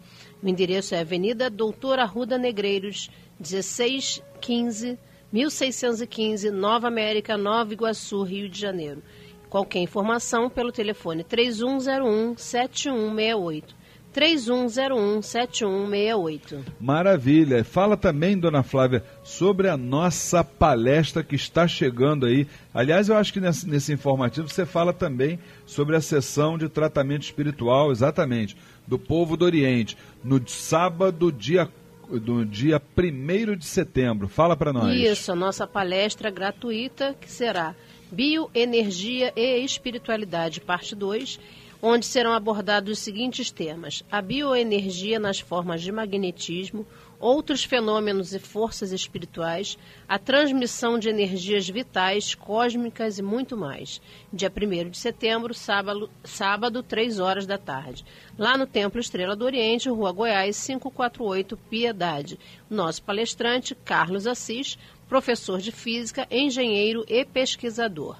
O 0.41 0.47
endereço 0.47 0.95
é 0.95 1.01
Avenida 1.01 1.49
Doutor 1.49 1.99
Arruda 1.99 2.37
Negreiros, 2.37 3.09
1615, 3.37 4.97
1615, 5.29 6.49
Nova 6.49 6.87
América, 6.87 7.37
Nova 7.37 7.73
Iguaçu, 7.73 8.23
Rio 8.23 8.47
de 8.47 8.57
Janeiro. 8.57 9.03
Qualquer 9.49 9.79
informação 9.79 10.49
pelo 10.49 10.71
telefone 10.71 11.25
3101 11.25 12.37
7168. 12.37 13.82
31017168. 14.13 16.63
Maravilha. 16.79 17.63
Fala 17.63 17.97
também, 17.97 18.37
dona 18.37 18.63
Flávia, 18.63 19.03
sobre 19.23 19.67
a 19.67 19.75
nossa 19.75 20.43
palestra 20.43 21.23
que 21.23 21.35
está 21.35 21.67
chegando 21.67 22.25
aí. 22.25 22.47
Aliás, 22.73 23.09
eu 23.09 23.17
acho 23.17 23.33
que 23.33 23.39
nesse, 23.39 23.67
nesse 23.67 23.91
informativo 23.91 24.47
você 24.47 24.65
fala 24.65 24.93
também 24.93 25.39
sobre 25.65 25.95
a 25.95 26.01
sessão 26.01 26.57
de 26.57 26.69
tratamento 26.69 27.23
espiritual, 27.23 27.91
exatamente, 27.91 28.55
do 28.87 28.99
povo 28.99 29.35
do 29.35 29.45
Oriente, 29.45 29.97
no 30.23 30.47
sábado, 30.47 31.31
dia 31.31 31.67
do 32.09 32.45
dia 32.45 32.81
1 32.97 33.55
de 33.55 33.65
setembro. 33.65 34.27
Fala 34.27 34.55
para 34.55 34.73
nós. 34.73 34.93
Isso, 34.93 35.31
a 35.31 35.35
nossa 35.35 35.65
palestra 35.65 36.29
gratuita, 36.29 37.15
que 37.19 37.31
será 37.31 37.73
Bioenergia 38.11 39.33
e 39.35 39.63
Espiritualidade, 39.63 40.61
parte 40.61 40.95
2 40.95 41.39
onde 41.85 42.05
serão 42.05 42.31
abordados 42.31 42.93
os 42.93 42.99
seguintes 42.99 43.51
temas: 43.51 44.05
a 44.09 44.21
bioenergia 44.21 45.19
nas 45.19 45.41
formas 45.41 45.81
de 45.81 45.91
magnetismo, 45.91 46.87
outros 47.19 47.65
fenômenos 47.65 48.33
e 48.33 48.39
forças 48.39 48.93
espirituais, 48.93 49.77
a 50.07 50.17
transmissão 50.17 50.97
de 50.97 51.09
energias 51.09 51.67
vitais, 51.67 52.33
cósmicas 52.35 53.19
e 53.19 53.21
muito 53.21 53.57
mais. 53.57 54.01
Dia 54.31 54.49
1 54.49 54.91
de 54.91 54.97
setembro, 54.97 55.53
sábado, 55.53 56.09
sábado, 56.23 56.81
3 56.81 57.19
horas 57.19 57.45
da 57.45 57.57
tarde. 57.57 58.05
Lá 58.37 58.57
no 58.57 58.65
Templo 58.65 59.01
Estrela 59.01 59.35
do 59.35 59.43
Oriente, 59.43 59.89
Rua 59.89 60.13
Goiás, 60.13 60.65
548, 60.65 61.57
Piedade. 61.69 62.39
Nosso 62.69 63.03
palestrante, 63.03 63.75
Carlos 63.75 64.25
Assis, 64.25 64.77
professor 65.09 65.59
de 65.59 65.71
física, 65.71 66.25
engenheiro 66.31 67.03
e 67.09 67.25
pesquisador. 67.25 68.17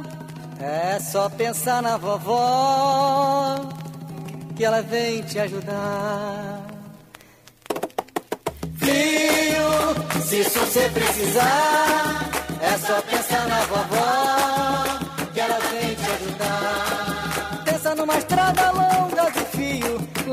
é 0.60 1.00
só 1.00 1.30
pensar 1.30 1.82
na 1.82 1.96
vovó, 1.96 3.56
que 4.58 4.66
ela 4.66 4.82
vem 4.82 5.22
te 5.22 5.40
ajudar. 5.40 6.68
Rio, 8.82 10.22
se 10.22 10.42
isso 10.42 10.60
você 10.60 10.90
precisar, 10.90 12.30
é 12.62 12.78
só 12.80 13.02
pensar 13.04 13.48
na 13.48 13.62
vovó, 13.62 15.30
que 15.34 15.40
ela 15.40 15.58
vem 15.72 15.96
te 15.96 16.12
ajudar. 16.12 17.64
Pensa 17.64 17.96
numa 17.96 18.18
estrada 18.18 18.72
longa 18.72 19.29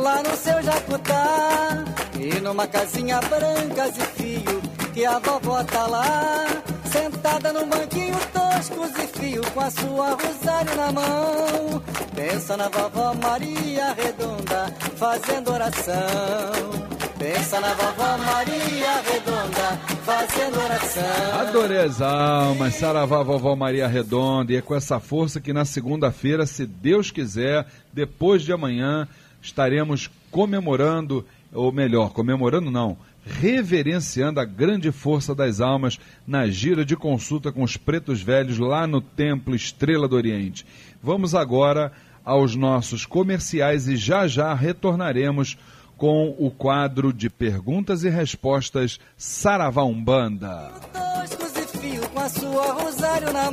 lá 0.07 0.23
no 0.23 0.37
seu 0.37 0.63
Jacutá. 0.63 1.85
E 2.19 2.41
numa 2.41 2.67
casinha 2.67 3.21
branca 3.21 3.91
de 3.91 4.01
fio, 4.17 4.63
que 4.95 5.05
a 5.05 5.19
vovó 5.19 5.65
tá 5.65 5.87
lá. 5.87 6.47
Sentada 6.93 7.53
num 7.53 7.69
banquinho 7.69 8.17
tosco 8.33 8.87
de 8.95 9.07
fio, 9.19 9.43
com 9.53 9.61
a 9.61 9.71
sua 9.71 10.11
rosário 10.11 10.77
na 10.77 10.93
mão. 10.93 11.83
Pensa 12.15 12.57
na 12.57 12.69
vovó 12.69 13.15
Maria 13.15 13.93
Redonda, 13.93 14.73
fazendo 14.97 15.53
oração. 15.53 16.97
Pensa 17.19 17.61
na 17.61 17.75
vovó 17.75 18.19
Maria 18.19 19.03
Redonda, 19.11 19.69
fazendo 20.05 20.57
oração. 20.63 21.41
Adorei 21.41 21.79
as 21.79 22.01
almas, 22.01 22.75
saravá 22.75 23.23
vovó 23.23 23.57
Maria 23.57 23.89
Redonda. 23.89 24.53
E 24.53 24.57
é 24.57 24.63
com 24.63 24.75
essa 24.75 25.01
força 25.01 25.41
que 25.41 25.53
na 25.53 25.65
segunda-feira, 25.65 26.47
se 26.47 26.65
Deus 26.65 27.11
quiser, 27.11 27.67
depois 27.93 28.43
de 28.43 28.53
amanhã, 28.53 29.09
estaremos 29.47 30.11
comemorando, 30.31 31.25
ou 31.53 31.73
melhor, 31.73 32.13
comemorando 32.13 32.71
não, 32.71 32.99
reverenciando 33.25 34.41
a 34.41 34.45
grande 34.45 34.93
força 34.93 35.35
das 35.35 35.61
almas 35.61 35.99
na 36.27 36.47
gira 36.49 36.85
de 36.85 36.97
consulta 36.97 37.51
com 37.51 37.63
os 37.63 37.77
pretos 37.77 38.21
velhos 38.21 38.59
lá 38.59 38.87
no 38.87 39.01
Templo 39.01 39.55
Estrela 39.55 40.07
do 40.07 40.17
Oriente. 40.17 40.67
Vamos 41.03 41.35
agora 41.35 41.93
aos 42.25 42.55
nossos 42.55 43.07
comerciais 43.07 43.89
e 43.89 43.97
já 43.97 44.27
já 44.27 44.53
retornaremos 44.53 45.57
com 45.97 46.35
o 46.39 46.51
quadro 46.51 47.13
de 47.13 47.31
perguntas 47.31 48.05
e 48.05 48.11
respostas 48.11 49.01
Saravá 49.17 49.85
Umbanda. 49.85 50.73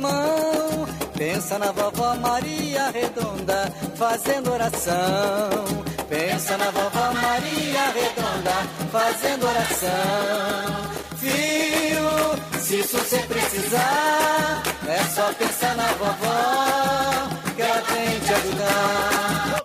Mão. 0.00 1.03
Pensa 1.24 1.58
na 1.58 1.72
vovó 1.72 2.14
Maria 2.16 2.90
Redonda 2.90 3.72
fazendo 3.96 4.52
oração. 4.52 5.64
Pensa 6.06 6.58
na 6.58 6.70
vovó 6.70 7.12
Maria 7.14 7.84
Redonda 7.94 8.52
fazendo 8.92 9.46
oração. 9.46 10.90
Filho, 11.16 12.60
se 12.60 12.80
isso 12.80 12.98
você 12.98 13.16
precisar, 13.20 14.62
é 14.86 15.02
só 15.14 15.32
pensar 15.32 15.74
na 15.76 15.86
vovó 15.94 17.54
que 17.56 17.62
ela 17.62 17.80
tem 17.80 18.20
te 18.20 18.34
ajudar. 18.34 19.64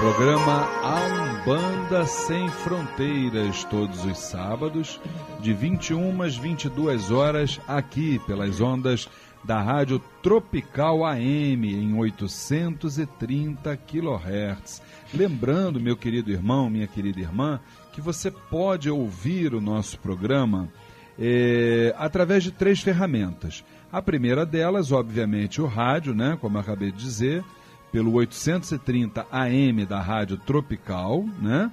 Programa 0.00 0.68
A 0.82 1.44
Umbanda 1.46 2.04
Sem 2.04 2.48
Fronteiras, 2.48 3.62
todos 3.70 4.04
os 4.04 4.18
sábados, 4.18 5.00
de 5.38 5.54
21 5.54 6.20
às 6.20 6.36
22 6.36 7.12
horas, 7.12 7.60
aqui 7.68 8.18
pelas 8.26 8.60
ondas 8.60 9.08
da 9.44 9.62
Rádio 9.62 10.02
Tropical 10.20 11.06
AM 11.06 11.64
em 11.64 11.96
830 11.96 13.76
kHz. 13.76 14.82
Lembrando, 15.14 15.78
meu 15.78 15.96
querido 15.96 16.32
irmão, 16.32 16.68
minha 16.68 16.88
querida 16.88 17.20
irmã, 17.20 17.60
que 17.92 18.00
você 18.00 18.32
pode 18.32 18.90
ouvir 18.90 19.54
o 19.54 19.60
nosso 19.60 19.96
programa 20.00 20.68
é, 21.18 21.94
através 21.96 22.42
de 22.42 22.50
três 22.50 22.80
ferramentas. 22.80 23.64
A 23.92 24.02
primeira 24.02 24.44
delas, 24.44 24.92
obviamente, 24.92 25.60
o 25.60 25.66
rádio, 25.66 26.14
né, 26.14 26.36
como 26.40 26.56
eu 26.56 26.60
acabei 26.60 26.90
de 26.90 26.98
dizer, 26.98 27.44
pelo 27.92 28.12
830 28.14 29.26
AM 29.30 29.86
da 29.86 30.00
Rádio 30.00 30.36
Tropical, 30.38 31.24
né? 31.40 31.70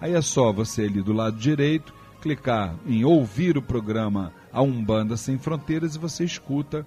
Aí 0.00 0.14
é 0.14 0.20
só 0.20 0.52
você 0.52 0.82
ali 0.82 1.00
do 1.00 1.12
lado 1.12 1.36
direito 1.36 1.94
clicar 2.20 2.74
em 2.86 3.04
ouvir 3.04 3.56
o 3.58 3.62
programa 3.62 4.32
A 4.52 4.62
Umbanda 4.62 5.16
Sem 5.16 5.38
Fronteiras 5.38 5.96
e 5.96 5.98
você 5.98 6.22
escuta 6.24 6.86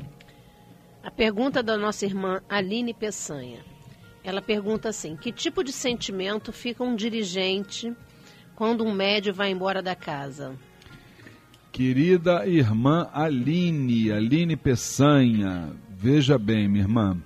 A 1.02 1.10
pergunta 1.10 1.62
da 1.62 1.76
nossa 1.76 2.04
irmã 2.04 2.42
Aline 2.48 2.92
Peçanha. 2.92 3.60
Ela 4.22 4.42
pergunta 4.42 4.88
assim: 4.90 5.16
que 5.16 5.32
tipo 5.32 5.64
de 5.64 5.72
sentimento 5.72 6.52
fica 6.52 6.84
um 6.84 6.94
dirigente 6.94 7.94
quando 8.54 8.84
um 8.84 8.92
médio 8.92 9.32
vai 9.32 9.50
embora 9.50 9.82
da 9.82 9.94
casa? 9.94 10.54
Querida 11.72 12.46
irmã 12.46 13.08
Aline, 13.12 14.10
Aline 14.12 14.56
Peçanha, 14.56 15.72
veja 15.88 16.36
bem, 16.36 16.68
minha 16.68 16.84
irmã, 16.84 17.16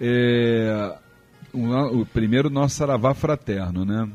é, 0.00 0.96
o, 1.52 2.00
o 2.00 2.06
primeiro 2.06 2.48
nosso 2.48 2.76
saravá 2.76 3.12
fraterno, 3.12 3.84
né? 3.84 4.08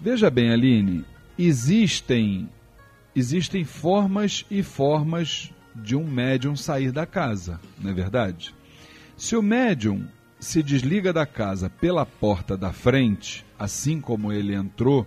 Veja 0.00 0.30
bem, 0.30 0.50
Aline, 0.50 1.04
existem 1.38 2.48
existem 3.14 3.64
formas 3.64 4.44
e 4.50 4.62
formas 4.62 5.52
de 5.82 5.96
um 5.96 6.04
médium 6.04 6.56
sair 6.56 6.92
da 6.92 7.06
casa, 7.06 7.60
não 7.80 7.90
é 7.90 7.94
verdade? 7.94 8.54
Se 9.16 9.34
o 9.36 9.42
médium 9.42 10.06
se 10.40 10.62
desliga 10.62 11.12
da 11.12 11.26
casa 11.26 11.68
pela 11.68 12.06
porta 12.06 12.56
da 12.56 12.72
frente, 12.72 13.44
assim 13.58 14.00
como 14.00 14.32
ele 14.32 14.54
entrou, 14.54 15.06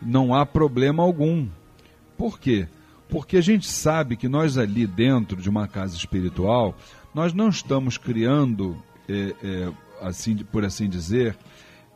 não 0.00 0.34
há 0.34 0.44
problema 0.44 1.02
algum. 1.02 1.48
Por 2.16 2.38
quê? 2.38 2.68
Porque 3.08 3.38
a 3.38 3.40
gente 3.40 3.66
sabe 3.66 4.16
que 4.16 4.28
nós 4.28 4.58
ali 4.58 4.86
dentro 4.86 5.40
de 5.40 5.48
uma 5.48 5.66
casa 5.66 5.96
espiritual, 5.96 6.76
nós 7.14 7.32
não 7.32 7.48
estamos 7.48 7.96
criando, 7.96 8.80
é, 9.08 9.34
é, 9.42 9.72
assim, 10.02 10.36
por 10.36 10.64
assim 10.64 10.88
dizer, 10.88 11.36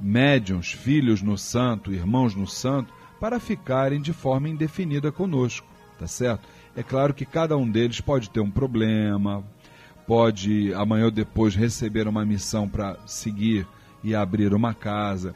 médiums, 0.00 0.72
filhos 0.72 1.20
no 1.20 1.36
santo, 1.36 1.92
irmãos 1.92 2.34
no 2.34 2.46
santo, 2.46 2.92
para 3.20 3.38
ficarem 3.38 4.00
de 4.00 4.12
forma 4.12 4.48
indefinida 4.48 5.12
conosco, 5.12 5.66
tá 5.98 6.06
certo? 6.06 6.48
É 6.74 6.82
claro 6.82 7.12
que 7.12 7.26
cada 7.26 7.56
um 7.56 7.70
deles 7.70 8.00
pode 8.00 8.30
ter 8.30 8.40
um 8.40 8.50
problema, 8.50 9.44
pode 10.06 10.72
amanhã 10.74 11.06
ou 11.06 11.10
depois 11.10 11.54
receber 11.54 12.08
uma 12.08 12.24
missão 12.24 12.68
para 12.68 12.96
seguir 13.06 13.66
e 14.02 14.14
abrir 14.14 14.54
uma 14.54 14.74
casa. 14.74 15.34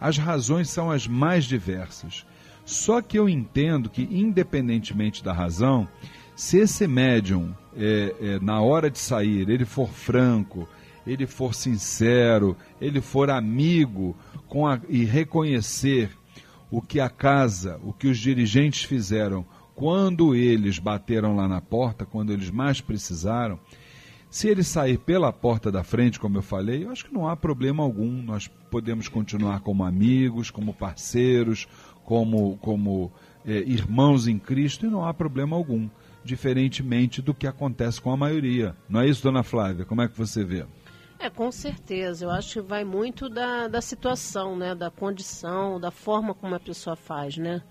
As 0.00 0.16
razões 0.16 0.70
são 0.70 0.90
as 0.90 1.06
mais 1.06 1.44
diversas. 1.44 2.24
Só 2.64 3.00
que 3.00 3.18
eu 3.18 3.28
entendo 3.28 3.88
que, 3.88 4.02
independentemente 4.02 5.22
da 5.22 5.32
razão, 5.32 5.88
se 6.36 6.58
esse 6.58 6.86
médium, 6.86 7.54
é, 7.76 8.14
é, 8.20 8.38
na 8.40 8.60
hora 8.60 8.90
de 8.90 8.98
sair, 8.98 9.48
ele 9.48 9.64
for 9.64 9.88
franco, 9.88 10.68
ele 11.06 11.26
for 11.26 11.54
sincero, 11.54 12.56
ele 12.80 13.00
for 13.00 13.30
amigo 13.30 14.16
com 14.46 14.66
a, 14.66 14.78
e 14.88 15.04
reconhecer 15.04 16.10
o 16.70 16.82
que 16.82 17.00
a 17.00 17.08
casa, 17.08 17.80
o 17.82 17.92
que 17.92 18.06
os 18.06 18.18
dirigentes 18.18 18.84
fizeram 18.84 19.44
quando 19.78 20.34
eles 20.34 20.80
bateram 20.80 21.36
lá 21.36 21.46
na 21.46 21.60
porta, 21.60 22.04
quando 22.04 22.32
eles 22.32 22.50
mais 22.50 22.80
precisaram, 22.80 23.60
se 24.28 24.48
ele 24.48 24.64
sair 24.64 24.98
pela 24.98 25.32
porta 25.32 25.70
da 25.70 25.84
frente, 25.84 26.18
como 26.18 26.36
eu 26.36 26.42
falei, 26.42 26.82
eu 26.82 26.90
acho 26.90 27.04
que 27.04 27.14
não 27.14 27.28
há 27.28 27.36
problema 27.36 27.84
algum. 27.84 28.10
Nós 28.20 28.48
podemos 28.72 29.06
continuar 29.06 29.60
como 29.60 29.84
amigos, 29.84 30.50
como 30.50 30.74
parceiros, 30.74 31.68
como, 32.04 32.56
como 32.56 33.12
é, 33.46 33.58
irmãos 33.58 34.26
em 34.26 34.36
Cristo 34.36 34.84
e 34.84 34.90
não 34.90 35.06
há 35.06 35.14
problema 35.14 35.54
algum, 35.54 35.88
diferentemente 36.24 37.22
do 37.22 37.32
que 37.32 37.46
acontece 37.46 38.00
com 38.00 38.10
a 38.10 38.16
maioria. 38.16 38.74
Não 38.88 39.00
é 39.00 39.08
isso, 39.08 39.22
dona 39.22 39.44
Flávia? 39.44 39.84
Como 39.84 40.02
é 40.02 40.08
que 40.08 40.18
você 40.18 40.42
vê? 40.42 40.66
É, 41.20 41.30
com 41.30 41.52
certeza. 41.52 42.24
Eu 42.24 42.30
acho 42.32 42.54
que 42.54 42.68
vai 42.68 42.82
muito 42.82 43.28
da, 43.28 43.68
da 43.68 43.80
situação, 43.80 44.56
né? 44.56 44.74
Da 44.74 44.90
condição, 44.90 45.78
da 45.78 45.92
forma 45.92 46.34
como 46.34 46.56
a 46.56 46.60
pessoa 46.60 46.96
faz, 46.96 47.36
né? 47.36 47.62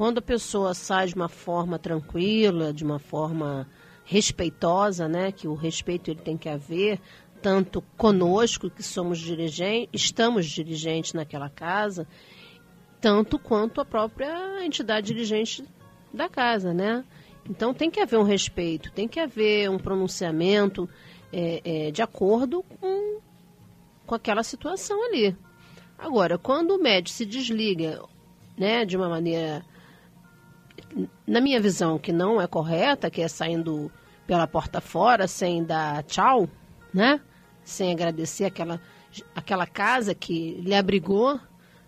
Quando 0.00 0.16
a 0.16 0.22
pessoa 0.22 0.72
sai 0.72 1.08
de 1.08 1.14
uma 1.14 1.28
forma 1.28 1.78
tranquila, 1.78 2.72
de 2.72 2.82
uma 2.82 2.98
forma 2.98 3.68
respeitosa, 4.02 5.06
né, 5.06 5.30
que 5.30 5.46
o 5.46 5.52
respeito 5.52 6.10
ele 6.10 6.22
tem 6.22 6.38
que 6.38 6.48
haver 6.48 6.98
tanto 7.42 7.82
conosco 7.98 8.70
que 8.70 8.82
somos 8.82 9.18
dirigentes, 9.18 9.90
estamos 9.92 10.46
dirigentes 10.46 11.12
naquela 11.12 11.50
casa, 11.50 12.08
tanto 12.98 13.38
quanto 13.38 13.78
a 13.78 13.84
própria 13.84 14.64
entidade 14.64 15.08
dirigente 15.08 15.62
da 16.14 16.30
casa, 16.30 16.72
né? 16.72 17.04
Então 17.46 17.74
tem 17.74 17.90
que 17.90 18.00
haver 18.00 18.18
um 18.18 18.22
respeito, 18.22 18.90
tem 18.92 19.06
que 19.06 19.20
haver 19.20 19.68
um 19.68 19.78
pronunciamento 19.78 20.88
é, 21.30 21.60
é, 21.62 21.90
de 21.90 22.00
acordo 22.00 22.62
com, 22.62 23.20
com 24.06 24.14
aquela 24.14 24.42
situação 24.42 25.04
ali. 25.04 25.36
Agora, 25.98 26.38
quando 26.38 26.70
o 26.70 26.82
médico 26.82 27.14
se 27.14 27.26
desliga, 27.26 28.02
né, 28.56 28.86
de 28.86 28.96
uma 28.96 29.10
maneira 29.10 29.62
na 31.26 31.40
minha 31.40 31.60
visão, 31.60 31.98
que 31.98 32.12
não 32.12 32.40
é 32.40 32.46
correta, 32.46 33.10
que 33.10 33.22
é 33.22 33.28
saindo 33.28 33.90
pela 34.26 34.46
porta 34.46 34.80
fora 34.80 35.26
sem 35.26 35.64
dar 35.64 36.02
tchau, 36.04 36.48
né? 36.92 37.20
Sem 37.64 37.92
agradecer 37.92 38.44
aquela, 38.44 38.80
aquela 39.34 39.66
casa 39.66 40.14
que 40.14 40.54
lhe 40.60 40.74
abrigou 40.74 41.40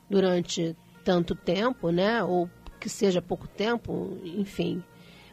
durante 0.08 0.76
tanto 1.04 1.34
tempo, 1.34 1.90
né? 1.90 2.22
Ou 2.22 2.48
que 2.80 2.88
seja 2.88 3.22
pouco 3.22 3.46
tempo, 3.46 4.18
enfim, 4.24 4.82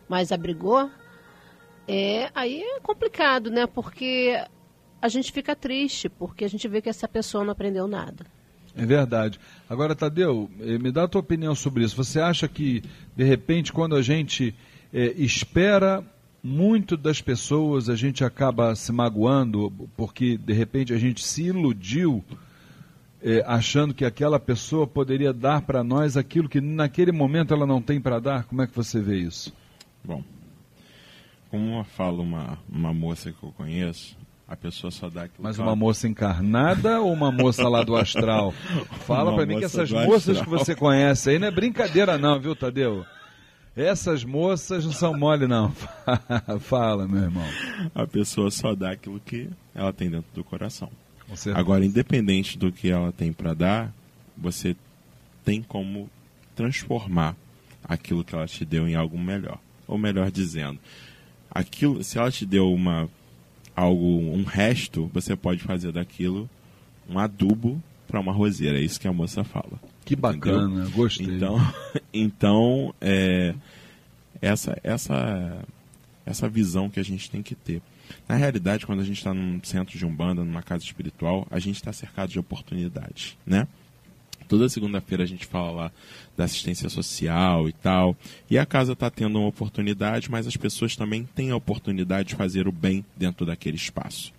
mas 0.07 0.32
abrigou. 0.32 0.89
É, 1.88 2.30
aí 2.36 2.61
é 2.61 2.80
complicado, 2.80 3.49
né? 3.49 3.65
Porque 3.65 4.39
a 5.01 5.07
gente 5.07 5.32
fica 5.32 5.55
triste, 5.55 6.09
porque 6.09 6.45
a 6.45 6.49
gente 6.49 6.67
vê 6.67 6.82
que 6.82 6.89
essa 6.89 7.07
pessoa 7.07 7.43
não 7.43 7.51
aprendeu 7.51 7.88
nada. 7.88 8.26
É 8.80 8.86
verdade. 8.86 9.38
Agora, 9.69 9.93
Tadeu, 9.93 10.49
eh, 10.61 10.77
me 10.77 10.89
dá 10.89 11.03
a 11.03 11.07
tua 11.07 11.19
opinião 11.19 11.53
sobre 11.53 11.84
isso. 11.84 11.97
Você 11.97 12.17
acha 12.21 12.47
que, 12.47 12.82
de 13.13 13.25
repente, 13.25 13.73
quando 13.73 13.93
a 13.93 14.01
gente 14.01 14.55
é, 14.93 15.13
espera 15.17 16.01
muito 16.41 16.95
das 16.95 17.21
pessoas, 17.21 17.89
a 17.89 17.95
gente 17.97 18.23
acaba 18.23 18.73
se 18.75 18.93
magoando 18.93 19.69
porque, 19.97 20.38
de 20.38 20.53
repente, 20.53 20.93
a 20.93 20.97
gente 20.97 21.25
se 21.25 21.43
iludiu 21.43 22.23
é, 23.21 23.43
achando 23.45 23.93
que 23.93 24.05
aquela 24.05 24.39
pessoa 24.39 24.88
poderia 24.88 25.34
dar 25.34 25.61
para 25.63 25.84
nós 25.84 26.15
aquilo 26.15 26.47
que 26.47 26.61
naquele 26.61 27.11
momento 27.11 27.53
ela 27.53 27.65
não 27.65 27.82
tem 27.82 27.99
para 27.99 28.17
dar? 28.17 28.45
Como 28.45 28.61
é 28.61 28.67
que 28.67 28.73
você 28.73 29.01
vê 29.01 29.17
isso? 29.17 29.53
Bom, 30.05 30.23
como 31.51 31.84
fala 31.84 32.21
uma, 32.21 32.57
uma 32.69 32.93
moça 32.93 33.30
que 33.34 33.43
eu 33.43 33.51
conheço, 33.51 34.17
a 34.50 34.56
pessoa 34.56 34.89
só 34.89 35.08
dá 35.10 35.26
aquilo. 35.26 35.43
Mas 35.43 35.60
uma 35.60 35.76
moça 35.76 36.08
encarnada 36.08 37.00
ou 37.00 37.14
uma 37.14 37.32
moça 37.32 37.70
lá 37.70 37.84
do 37.84 37.95
astral? 37.95 38.52
Fala 39.06 39.36
para 39.36 39.45
mim 39.45 39.60
que 39.60 39.66
essas 39.66 39.91
moças 39.91 40.38
astral. 40.38 40.43
que 40.43 40.50
você 40.50 40.76
conhece 40.76 41.30
aí 41.30 41.38
não 41.39 41.47
é 41.47 41.52
brincadeira 41.52 42.18
não, 42.18 42.39
viu, 42.39 42.56
Tadeu? 42.56 43.06
Essas 43.76 44.24
moças 44.24 44.84
não 44.84 44.91
são 44.91 45.16
mole 45.16 45.45
não. 45.45 45.72
Fala, 46.62 47.08
meu 47.08 47.22
irmão. 47.22 47.45
A 47.93 48.08
pessoa 48.08 48.50
só 48.50 48.74
dá 48.74 48.91
aquilo 48.91 49.20
que 49.20 49.47
ela 49.76 49.93
tem 49.93 50.10
dentro 50.10 50.34
do 50.34 50.43
coração. 50.43 50.89
Agora, 51.54 51.86
independente 51.86 52.58
do 52.58 52.72
que 52.72 52.89
ela 52.89 53.12
tem 53.12 53.32
para 53.32 53.54
dar, 53.54 53.93
você 54.36 54.76
tem 55.45 55.62
como 55.62 56.10
transformar 56.56 57.36
aquilo 57.84 58.24
que 58.24 58.34
ela 58.34 58.47
te 58.47 58.66
deu 58.66 58.88
em 58.88 58.95
algo 58.95 59.18
melhor. 59.18 59.60
Ou 59.88 59.95
melhor 59.95 60.32
dizendo, 60.32 60.80
aquilo, 61.52 62.04
se 62.04 62.18
ela 62.18 62.32
te 62.32 62.47
deu 62.47 62.74
uma 62.74 63.08
algo, 63.80 64.05
um 64.05 64.43
resto, 64.43 65.09
você 65.13 65.36
pode 65.36 65.63
fazer 65.63 65.91
daquilo 65.91 66.49
um 67.09 67.17
adubo 67.17 67.82
para 68.07 68.19
uma 68.19 68.32
roseira. 68.32 68.77
É 68.77 68.82
isso 68.82 68.99
que 68.99 69.07
a 69.07 69.13
moça 69.13 69.43
fala. 69.43 69.80
Que 70.03 70.15
bacana, 70.15 70.82
entendeu? 70.82 70.91
gostei. 70.91 71.27
Então, 71.27 71.57
então 72.13 72.95
é, 72.99 73.55
essa, 74.41 74.77
essa, 74.84 75.63
essa 76.25 76.49
visão 76.49 76.89
que 76.89 76.99
a 76.99 77.03
gente 77.03 77.32
tem 77.32 77.41
que 77.41 77.55
ter. 77.55 77.82
Na 78.27 78.36
realidade, 78.36 78.86
quando 78.86 79.01
a 79.01 79.05
gente 79.05 79.17
está 79.17 79.34
num 79.34 79.61
centro 79.63 79.97
de 79.97 80.05
umbanda, 80.05 80.43
numa 80.43 80.63
casa 80.63 80.84
espiritual, 80.84 81.47
a 81.49 81.59
gente 81.59 81.75
está 81.75 81.93
cercado 81.93 82.30
de 82.30 82.39
oportunidades, 82.39 83.38
né? 83.45 83.67
Toda 84.50 84.68
segunda-feira 84.68 85.24
a 85.24 85.28
gente 85.28 85.45
fala 85.45 85.72
lá 85.72 85.91
da 86.36 86.43
assistência 86.45 86.89
social 86.89 87.70
e 87.70 87.72
tal. 87.72 88.18
E 88.50 88.58
a 88.58 88.66
casa 88.66 88.93
está 88.93 89.10
tendo 89.10 89.38
uma 89.38 89.47
oportunidade, 89.47 90.30
mas 90.30 90.47
as 90.47 90.58
pessoas 90.58 90.95
também 90.95 91.24
têm 91.24 91.52
a 91.52 91.56
oportunidade 91.56 92.30
de 92.30 92.36
fazer 92.36 92.68
o 92.68 92.72
bem 92.72 93.06
dentro 93.16 93.45
daquele 93.45 93.78
espaço. 93.78 94.34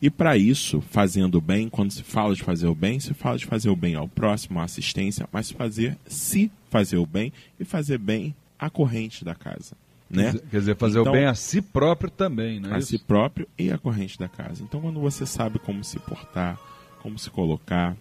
E 0.00 0.08
para 0.08 0.36
isso, 0.36 0.80
fazendo 0.80 1.36
o 1.38 1.40
bem, 1.40 1.68
quando 1.68 1.90
se 1.90 2.02
fala 2.02 2.34
de 2.34 2.42
fazer 2.42 2.66
o 2.68 2.74
bem, 2.74 3.00
se 3.00 3.12
fala 3.14 3.36
de 3.36 3.46
fazer 3.46 3.68
o 3.68 3.76
bem 3.76 3.96
ao 3.96 4.08
próximo, 4.08 4.60
à 4.60 4.64
assistência, 4.64 5.28
mas 5.32 5.50
fazer 5.50 5.98
se 6.06 6.50
fazer 6.70 6.96
o 6.98 7.06
bem 7.06 7.32
e 7.58 7.64
fazer 7.64 7.98
bem 7.98 8.34
à 8.58 8.70
corrente 8.70 9.24
da 9.24 9.34
casa. 9.34 9.76
Né? 10.08 10.32
Quer 10.50 10.58
dizer, 10.58 10.76
fazer 10.76 11.00
Então- 11.00 11.12
o 11.12 11.16
bem 11.16 11.24
a 11.24 11.34
si 11.34 11.60
próprio 11.60 12.10
também, 12.10 12.60
né? 12.60 12.74
a 12.74 12.80
si 12.80 12.98
próprio 12.98 13.48
e 13.58 13.72
a 13.72 13.78
corrente 13.78 14.18
da 14.18 14.28
casa. 14.28 14.62
Então, 14.62 14.80
quando 14.80 15.00
você 15.00 15.24
sabe 15.26 15.58
como 15.58 15.82
se 15.82 15.98
portar, 15.98 16.58
como 17.00 17.18
se 17.18 17.30
colocar, 17.30 17.96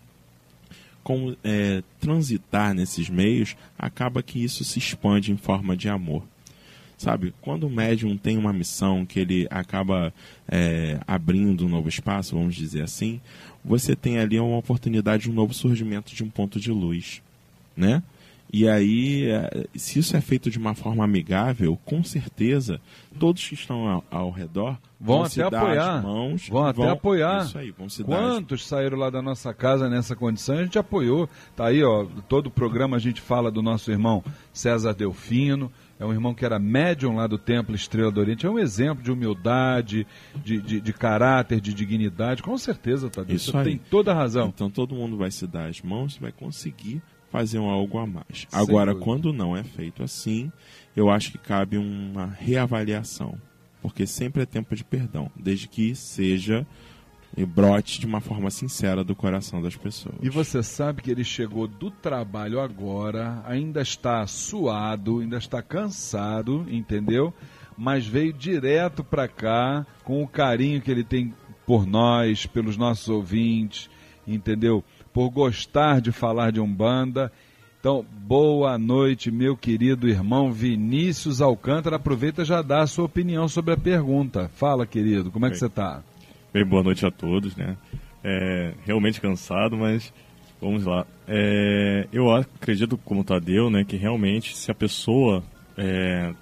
como 1.04 1.36
é, 1.44 1.84
transitar 2.00 2.74
nesses 2.74 3.10
meios, 3.10 3.56
acaba 3.78 4.22
que 4.22 4.44
isso 4.44 4.64
se 4.64 4.80
expande 4.80 5.32
em 5.32 5.38
forma 5.38 5.76
de 5.76 5.90
amor. 5.90 6.24
Sabe, 6.98 7.34
quando 7.42 7.66
o 7.66 7.70
médium 7.70 8.16
tem 8.16 8.38
uma 8.38 8.54
missão 8.54 9.04
que 9.08 9.20
ele 9.20 9.48
acaba 9.50 10.14
é, 10.48 11.00
abrindo 11.08 11.66
um 11.66 11.70
novo 11.70 11.90
espaço, 11.90 12.36
vamos 12.36 12.54
dizer 12.54 12.84
assim, 12.84 13.20
você 13.66 13.96
tem 13.96 14.20
ali 14.20 14.40
uma 14.40 14.58
oportunidade 14.58 15.24
de 15.24 15.32
um 15.32 15.34
novo 15.34 15.52
surgimento 15.52 16.14
de 16.14 16.24
um 16.24 16.30
ponto 16.30 16.60
de 16.60 16.72
luz, 16.72 17.24
né? 17.76 18.04
E 18.54 18.68
aí, 18.68 19.30
é, 19.30 19.66
se 19.76 20.00
isso 20.00 20.16
é 20.18 20.20
feito 20.20 20.52
de 20.52 20.58
uma 20.58 20.76
forma 20.76 21.06
amigável, 21.06 21.80
com 21.86 22.04
certeza, 22.04 22.82
todos 23.18 23.48
que 23.48 23.54
estão 23.54 23.88
ao, 23.88 24.04
ao 24.12 24.30
redor 24.30 24.78
Vão 25.00 25.26
se 25.26 25.42
até 25.42 25.52
dar 25.52 25.62
apoiar. 25.64 25.96
as 25.98 26.04
mãos, 26.04 26.50
Vão 26.50 26.66
até 26.66 26.90
apoiar. 26.90 27.46
Isso 27.46 27.58
aí, 27.58 27.72
vão 27.72 27.90
se 27.90 28.04
dar 28.04 28.14
as 28.14 28.22
Quantos 28.22 28.68
saíram 28.68 28.98
lá 28.98 29.10
da 29.10 29.22
nossa 29.22 29.54
casa 29.54 29.90
nessa 29.90 30.16
condição? 30.16 30.58
A 30.58 30.64
gente 30.64 30.78
apoiou. 30.78 31.28
Tá 31.56 31.68
aí, 31.68 31.84
ó. 31.84 32.06
Todo 32.28 32.48
o 32.48 32.52
programa 32.52 32.98
a 32.98 33.00
gente 33.00 33.20
fala 33.20 33.50
do 33.50 33.62
nosso 33.64 33.90
irmão 33.90 34.24
César 34.54 34.94
Delfino. 34.94 35.72
É 35.98 36.06
um 36.06 36.12
irmão 36.12 36.36
que 36.36 36.46
era 36.46 36.60
médium 36.60 37.16
lá 37.16 37.26
do 37.26 37.38
Templo 37.38 37.74
Estrela 37.74 38.12
do 38.12 38.20
Oriente. 38.20 38.46
É 38.46 38.50
um 38.50 38.60
exemplo 38.60 39.04
de 39.04 39.12
humildade, 39.12 40.06
de, 40.44 40.62
de, 40.62 40.82
de 40.82 40.94
caráter, 40.94 41.60
de 41.62 41.74
dignidade. 41.74 42.44
Com 42.44 42.58
certeza, 42.58 43.10
Tadeu. 43.10 43.36
Isso 43.36 43.52
Você 43.52 43.58
aí. 43.58 43.64
tem 43.64 43.78
toda 43.78 44.12
a 44.12 44.16
razão. 44.16 44.52
Então 44.54 44.70
todo 44.70 44.94
mundo 44.94 45.18
vai 45.18 45.32
se 45.32 45.48
dar 45.48 45.68
as 45.68 45.82
mãos 45.82 46.16
e 46.16 46.20
vai 46.20 46.32
conseguir 46.32 47.02
fazer 47.32 47.58
um 47.60 47.70
algo 47.70 47.98
a 47.98 48.06
mais. 48.06 48.46
Agora, 48.52 48.94
quando 48.94 49.32
não 49.32 49.56
é 49.56 49.64
feito 49.64 50.04
assim, 50.04 50.52
eu 50.96 51.10
acho 51.10 51.32
que 51.32 51.38
cabe 51.38 51.78
uma 51.78 52.28
reavaliação. 52.28 53.38
Porque 53.82 54.06
sempre 54.06 54.44
é 54.44 54.46
tempo 54.46 54.76
de 54.76 54.84
perdão, 54.84 55.32
desde 55.36 55.68
que 55.68 55.96
seja 55.96 56.68
e 57.36 57.46
brote 57.46 58.00
de 58.00 58.06
uma 58.06 58.20
forma 58.20 58.52
sincera 58.52 59.04
do 59.04 59.16
coração 59.16 59.62
das 59.62 59.76
pessoas. 59.76 60.16
E 60.22 60.30
você 60.30 60.62
sabe 60.62 61.02
que 61.02 61.10
ele 61.10 61.24
chegou 61.24 61.68
do 61.68 61.90
trabalho 61.90 62.60
agora, 62.60 63.42
ainda 63.46 63.82
está 63.82 64.28
suado, 64.28 65.20
ainda 65.20 65.38
está 65.38 65.62
cansado, 65.62 66.66
entendeu? 66.70 67.34
Mas 67.78 68.06
veio 68.06 68.34
direto 68.34 69.04
para 69.04 69.28
cá 69.28 69.86
com 70.04 70.22
o 70.22 70.28
carinho 70.28 70.82
que 70.82 70.92
ele 70.92 71.06
tem 71.06 71.34
por 71.66 71.88
nós, 71.88 72.46
pelos 72.46 72.76
nossos 72.76 73.08
ouvintes, 73.08 73.90
entendeu? 74.28 74.84
Por 75.14 75.30
gostar 75.30 76.00
de 76.02 76.12
falar 76.12 76.52
de 76.52 76.60
Umbanda. 76.60 77.32
Então, 77.80 78.06
boa 78.12 78.78
noite, 78.78 79.32
meu 79.32 79.58
querido 79.58 80.08
irmão 80.08 80.52
Vinícius 80.52 81.42
Alcântara. 81.42 81.96
Aproveita 81.96 82.46
já 82.46 82.62
dá 82.62 82.82
a 82.82 82.88
sua 82.88 83.06
opinião 83.06 83.48
sobre 83.48 83.74
a 83.74 83.78
pergunta. 83.78 84.50
Fala, 84.56 84.86
querido, 84.86 85.32
como 85.32 85.46
é 85.46 85.50
que 85.50 85.54
Bem. 85.54 85.60
você 85.60 85.66
está? 85.66 86.04
Bem, 86.54 86.64
boa 86.66 86.84
noite 86.84 87.06
a 87.06 87.12
todos, 87.12 87.56
né? 87.56 87.76
É, 88.24 88.74
realmente 88.86 89.20
cansado, 89.20 89.76
mas 89.76 90.14
vamos 90.62 90.86
lá. 90.86 91.06
É, 91.28 92.08
eu 92.14 92.32
acredito, 92.34 92.98
como 93.00 93.24
Tadeu, 93.24 93.70
né, 93.70 93.84
que 93.84 93.98
realmente 93.98 94.56
se 94.56 94.70
a 94.70 94.76
pessoa 94.76 95.44
é, 95.76 96.34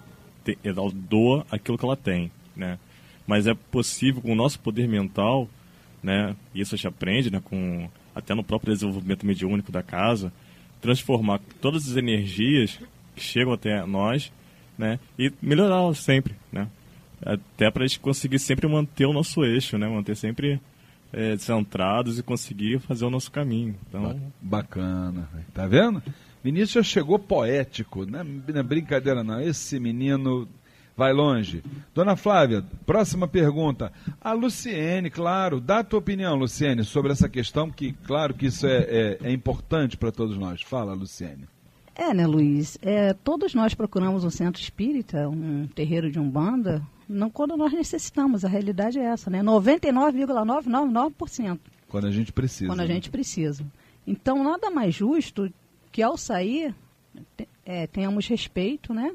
te- 0.43 0.57
ela 0.63 0.91
doa 0.93 1.45
aquilo 1.49 1.77
que 1.77 1.85
ela 1.85 1.95
tem, 1.95 2.29
né? 2.55 2.77
Mas 3.25 3.47
é 3.47 3.53
possível 3.53 4.21
com 4.21 4.33
o 4.33 4.35
nosso 4.35 4.59
poder 4.59 4.87
mental, 4.89 5.47
né? 6.03 6.35
E 6.53 6.59
isso 6.61 6.75
a 6.75 6.77
gente 6.77 6.87
aprende, 6.87 7.31
né? 7.31 7.39
Com 7.43 7.87
até 8.19 8.33
no 8.33 8.43
próprio 8.43 8.73
desenvolvimento 8.73 9.25
mediúnico 9.25 9.71
da 9.71 9.83
casa, 9.83 10.31
transformar 10.81 11.39
todas 11.61 11.89
as 11.89 11.97
energias 11.97 12.79
que 13.15 13.23
chegam 13.23 13.53
até 13.53 13.85
nós, 13.85 14.31
né? 14.77 14.99
E 15.17 15.31
melhorá-las 15.41 15.99
sempre, 15.99 16.35
né? 16.51 16.67
Até 17.21 17.69
para 17.69 17.83
a 17.83 17.87
gente 17.87 17.99
conseguir 17.99 18.39
sempre 18.39 18.67
manter 18.67 19.05
o 19.05 19.13
nosso 19.13 19.43
eixo, 19.43 19.77
né? 19.77 19.87
Manter 19.87 20.15
sempre 20.15 20.61
é, 21.11 21.35
centrados 21.37 22.17
e 22.17 22.23
conseguir 22.23 22.79
fazer 22.79 23.05
o 23.05 23.09
nosso 23.09 23.31
caminho. 23.31 23.75
Então, 23.87 24.19
Bacana, 24.41 25.27
tá 25.53 25.67
vendo? 25.67 26.01
Vinícius 26.43 26.71
já 26.71 26.83
chegou 26.83 27.19
poético, 27.19 28.05
não 28.05 28.21
é, 28.21 28.23
não 28.23 28.59
é 28.59 28.63
brincadeira 28.63 29.23
não. 29.23 29.41
Esse 29.41 29.79
menino 29.79 30.47
vai 30.99 31.13
longe. 31.13 31.63
Dona 31.95 32.17
Flávia, 32.17 32.61
próxima 32.85 33.25
pergunta. 33.25 33.89
A 34.19 34.33
Luciene, 34.33 35.09
claro, 35.09 35.61
dá 35.61 35.79
a 35.79 35.83
tua 35.83 35.99
opinião, 35.99 36.35
Luciene, 36.35 36.83
sobre 36.83 37.13
essa 37.13 37.29
questão, 37.29 37.71
que 37.71 37.93
claro 38.05 38.33
que 38.33 38.47
isso 38.47 38.67
é, 38.67 38.79
é, 38.81 39.17
é 39.23 39.31
importante 39.31 39.95
para 39.95 40.11
todos 40.11 40.37
nós. 40.37 40.61
Fala, 40.61 40.93
Luciene. 40.93 41.47
É, 41.95 42.13
né, 42.13 42.27
Luiz? 42.27 42.77
É, 42.81 43.13
todos 43.13 43.53
nós 43.53 43.73
procuramos 43.73 44.25
um 44.25 44.29
centro 44.29 44.61
espírita, 44.61 45.29
um 45.29 45.67
terreiro 45.67 46.11
de 46.11 46.19
umbanda, 46.19 46.85
não 47.07 47.29
quando 47.29 47.55
nós 47.55 47.71
necessitamos. 47.71 48.43
A 48.43 48.49
realidade 48.49 48.99
é 48.99 49.03
essa, 49.03 49.29
né? 49.29 49.41
99,999% 49.41 51.59
Quando 51.87 52.07
a 52.07 52.11
gente 52.11 52.33
precisa. 52.33 52.69
quando 52.69 52.81
a 52.81 52.85
né? 52.85 52.93
gente 52.93 53.09
precisa. 53.09 53.65
Então, 54.05 54.43
nada 54.43 54.69
mais 54.69 54.93
justo 54.93 55.49
que 55.93 56.03
ao 56.03 56.17
sair 56.17 56.75
é, 57.65 57.87
tenhamos 57.87 58.27
respeito, 58.27 58.93
né? 58.93 59.13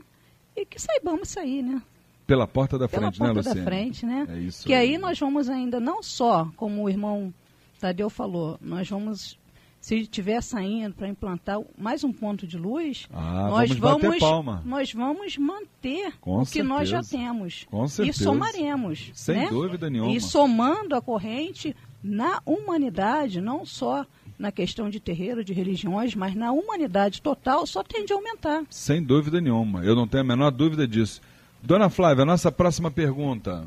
E 0.57 0.65
que 0.65 0.81
saibamos 0.81 1.29
sair, 1.29 1.63
né? 1.63 1.83
Pela 2.27 2.47
porta 2.47 2.79
da 2.79 2.89
Pela 2.89 3.03
frente, 3.13 3.21
né, 3.21 3.27
porta 3.27 3.39
Luciene? 3.41 3.61
da 3.61 3.65
frente, 3.67 4.07
né? 4.07 4.27
É 4.31 4.39
isso 4.39 4.67
que 4.67 4.73
aí 4.73 4.97
nós 4.97 5.19
vamos 5.19 5.49
ainda, 5.51 5.79
não 5.79 6.03
só, 6.03 6.49
como 6.57 6.83
o 6.83 6.89
irmão 6.89 7.33
Tadeu 7.79 8.09
falou, 8.09 8.57
nós 8.63 8.89
vamos, 8.89 9.39
se 9.79 9.97
estiver 9.97 10.41
saindo 10.43 10.95
para 10.95 11.07
implantar 11.07 11.61
mais 11.77 12.03
um 12.03 12.11
ponto 12.13 12.47
de 12.47 12.57
luz, 12.57 13.07
Ah, 13.13 13.49
nós 13.51 13.71
vamos 13.73 14.19
vamos, 14.19 14.65
nós 14.65 14.93
vamos 14.93 15.37
manter 15.37 16.15
Com 16.19 16.41
o 16.41 16.47
que 16.47 16.63
nós 16.63 16.89
já 16.89 17.03
certeza. 17.03 17.25
temos. 17.31 17.67
Com 17.71 17.85
e 17.85 17.89
certeza. 17.91 18.25
somaremos. 18.25 19.11
Sem 19.13 19.37
né? 19.37 19.49
dúvida 19.51 19.91
nenhuma. 19.91 20.11
E 20.13 20.19
somando 20.21 20.95
a 20.97 21.03
corrente 21.03 21.77
na 22.03 22.41
humanidade, 22.47 23.39
não 23.43 23.67
só 23.67 24.07
na 24.39 24.51
questão 24.51 24.91
de 24.91 25.01
terreiro, 25.01 25.45
de 25.45 25.53
religiões, 25.53 26.15
mas 26.15 26.35
na 26.35 26.53
humanidade 26.53 27.23
total, 27.23 27.67
só 27.67 27.83
tende 27.83 28.13
a 28.13 28.17
aumentar. 28.17 28.65
Sem 28.71 29.03
dúvida 29.03 29.41
nenhuma. 29.41 29.85
Eu 29.85 29.95
não 29.95 30.09
tenho 30.09 30.23
a 30.23 30.27
menor 30.27 30.51
dúvida 30.51 30.87
disso. 30.87 31.21
Dona 31.63 31.89
Flávia, 31.89 32.25
nossa 32.25 32.53
próxima 32.53 32.91
pergunta. 32.91 33.67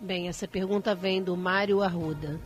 Bem, 0.00 0.28
essa 0.28 0.48
pergunta 0.48 0.94
vem 0.94 1.22
do 1.22 1.36
Mário 1.36 1.82
Arruda. 1.82 2.40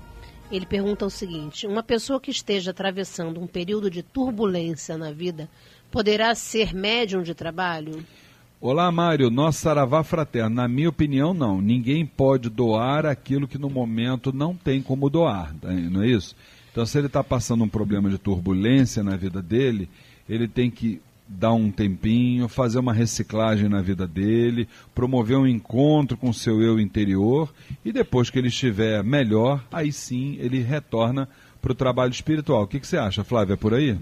Ele 0.50 0.66
pergunta 0.66 1.06
o 1.06 1.10
seguinte: 1.10 1.66
uma 1.66 1.82
pessoa 1.82 2.20
que 2.20 2.30
esteja 2.30 2.70
atravessando 2.70 3.40
um 3.40 3.46
período 3.46 3.90
de 3.90 4.02
turbulência 4.02 4.98
na 4.98 5.10
vida 5.10 5.48
poderá 5.90 6.34
ser 6.34 6.74
médium 6.74 7.22
de 7.22 7.34
trabalho? 7.34 8.04
Olá, 8.60 8.90
Mário. 8.90 9.30
Nosso 9.30 9.60
saravá 9.60 10.02
fraterno. 10.02 10.56
Na 10.56 10.68
minha 10.68 10.88
opinião, 10.88 11.32
não. 11.32 11.60
Ninguém 11.60 12.04
pode 12.04 12.48
doar 12.48 13.06
aquilo 13.06 13.48
que 13.48 13.58
no 13.58 13.70
momento 13.70 14.32
não 14.32 14.54
tem 14.54 14.82
como 14.82 15.08
doar, 15.08 15.54
tá? 15.54 15.70
não 15.70 16.02
é 16.02 16.08
isso? 16.08 16.34
Então, 16.76 16.84
se 16.84 16.98
ele 16.98 17.06
está 17.06 17.24
passando 17.24 17.64
um 17.64 17.68
problema 17.70 18.10
de 18.10 18.18
turbulência 18.18 19.02
na 19.02 19.16
vida 19.16 19.40
dele, 19.40 19.88
ele 20.28 20.46
tem 20.46 20.70
que 20.70 21.00
dar 21.26 21.54
um 21.54 21.70
tempinho, 21.70 22.48
fazer 22.48 22.78
uma 22.78 22.92
reciclagem 22.92 23.66
na 23.66 23.80
vida 23.80 24.06
dele, 24.06 24.68
promover 24.94 25.38
um 25.38 25.46
encontro 25.46 26.18
com 26.18 26.30
seu 26.34 26.60
eu 26.60 26.78
interior 26.78 27.50
e 27.82 27.90
depois 27.90 28.28
que 28.28 28.38
ele 28.38 28.48
estiver 28.48 29.02
melhor, 29.02 29.64
aí 29.72 29.90
sim 29.90 30.36
ele 30.38 30.60
retorna 30.60 31.26
para 31.62 31.72
o 31.72 31.74
trabalho 31.74 32.12
espiritual. 32.12 32.64
O 32.64 32.66
que, 32.66 32.78
que 32.78 32.86
você 32.86 32.98
acha, 32.98 33.24
Flávia? 33.24 33.54
É 33.54 33.56
por 33.56 33.72
aí? 33.72 33.98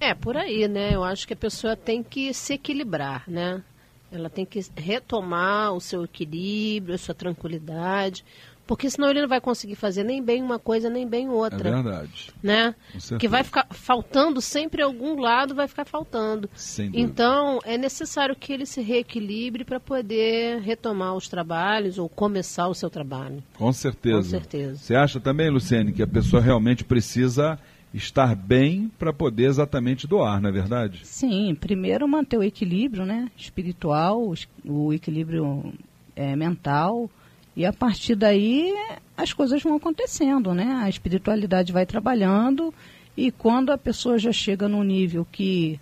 É, 0.00 0.14
por 0.14 0.34
aí, 0.34 0.66
né? 0.66 0.94
Eu 0.94 1.04
acho 1.04 1.26
que 1.26 1.34
a 1.34 1.36
pessoa 1.36 1.76
tem 1.76 2.02
que 2.02 2.32
se 2.32 2.54
equilibrar, 2.54 3.24
né? 3.28 3.62
Ela 4.10 4.30
tem 4.30 4.46
que 4.46 4.64
retomar 4.74 5.74
o 5.74 5.80
seu 5.80 6.04
equilíbrio, 6.04 6.94
a 6.94 6.98
sua 6.98 7.14
tranquilidade, 7.14 8.24
porque 8.66 8.88
senão 8.88 9.10
ele 9.10 9.20
não 9.20 9.28
vai 9.28 9.40
conseguir 9.40 9.74
fazer 9.74 10.04
nem 10.04 10.22
bem 10.22 10.42
uma 10.42 10.58
coisa, 10.58 10.88
nem 10.88 11.06
bem 11.06 11.26
É 11.26 11.30
outra, 11.30 11.70
verdade. 11.70 12.30
né? 12.42 12.74
Que 13.18 13.28
vai 13.28 13.42
ficar 13.44 13.66
faltando 13.70 14.40
sempre 14.40 14.82
algum 14.82 15.20
lado, 15.20 15.54
vai 15.54 15.68
ficar 15.68 15.84
faltando. 15.84 16.48
Então, 16.92 17.58
é 17.64 17.76
necessário 17.76 18.34
que 18.34 18.52
ele 18.52 18.66
se 18.66 18.80
reequilibre 18.80 19.64
para 19.64 19.78
poder 19.78 20.60
retomar 20.60 21.14
os 21.14 21.28
trabalhos 21.28 21.98
ou 21.98 22.08
começar 22.08 22.68
o 22.68 22.74
seu 22.74 22.88
trabalho. 22.88 23.42
Com 23.56 23.72
certeza. 23.72 24.16
Com 24.16 24.22
certeza. 24.42 24.76
Você 24.78 24.94
acha 24.94 25.20
também, 25.20 25.50
Luciene, 25.50 25.92
que 25.92 26.02
a 26.02 26.06
pessoa 26.06 26.40
realmente 26.40 26.84
precisa 26.84 27.58
estar 27.92 28.34
bem 28.34 28.90
para 28.98 29.12
poder 29.12 29.44
exatamente 29.44 30.06
doar, 30.06 30.40
não 30.40 30.48
é 30.48 30.52
verdade? 30.52 31.00
Sim, 31.04 31.54
primeiro 31.54 32.08
manter 32.08 32.36
o 32.36 32.42
equilíbrio 32.42 33.04
né, 33.06 33.30
espiritual, 33.36 34.34
o 34.64 34.92
equilíbrio 34.92 35.72
eh, 36.16 36.34
mental, 36.34 37.08
e 37.56 37.64
a 37.64 37.72
partir 37.72 38.14
daí 38.14 38.74
as 39.16 39.32
coisas 39.32 39.62
vão 39.62 39.76
acontecendo, 39.76 40.52
né? 40.52 40.80
A 40.82 40.88
espiritualidade 40.88 41.72
vai 41.72 41.86
trabalhando, 41.86 42.74
e 43.16 43.30
quando 43.30 43.70
a 43.70 43.78
pessoa 43.78 44.18
já 44.18 44.32
chega 44.32 44.68
num 44.68 44.82
nível 44.82 45.26
que 45.30 45.78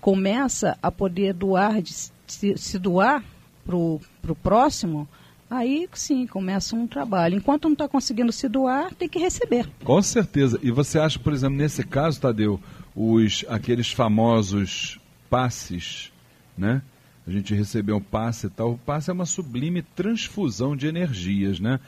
começa 0.00 0.78
a 0.82 0.90
poder 0.90 1.34
doar, 1.34 1.82
de 1.82 1.92
se, 2.26 2.56
se 2.56 2.78
doar 2.78 3.24
para 3.64 3.76
o 3.76 4.00
próximo, 4.42 5.08
aí 5.50 5.88
sim 5.92 6.26
começa 6.26 6.76
um 6.76 6.86
trabalho. 6.86 7.36
Enquanto 7.36 7.64
não 7.64 7.72
está 7.72 7.88
conseguindo 7.88 8.32
se 8.32 8.48
doar, 8.48 8.94
tem 8.94 9.08
que 9.08 9.18
receber. 9.18 9.68
Com 9.84 10.00
certeza. 10.00 10.58
E 10.62 10.70
você 10.70 10.98
acha, 10.98 11.18
por 11.18 11.32
exemplo, 11.32 11.56
nesse 11.56 11.84
caso, 11.84 12.20
Tadeu, 12.20 12.60
os, 12.94 13.44
aqueles 13.48 13.90
famosos 13.92 15.00
passes, 15.28 16.12
né? 16.56 16.82
A 17.26 17.30
gente 17.30 17.54
recebeu 17.54 17.96
um 17.96 18.02
passe 18.02 18.46
e 18.46 18.50
tal. 18.50 18.72
O 18.72 18.78
passe 18.78 19.10
é 19.10 19.12
uma 19.12 19.26
sublime 19.26 19.82
transfusão 19.82 20.76
de 20.76 20.86
energias, 20.86 21.60
né? 21.60 21.78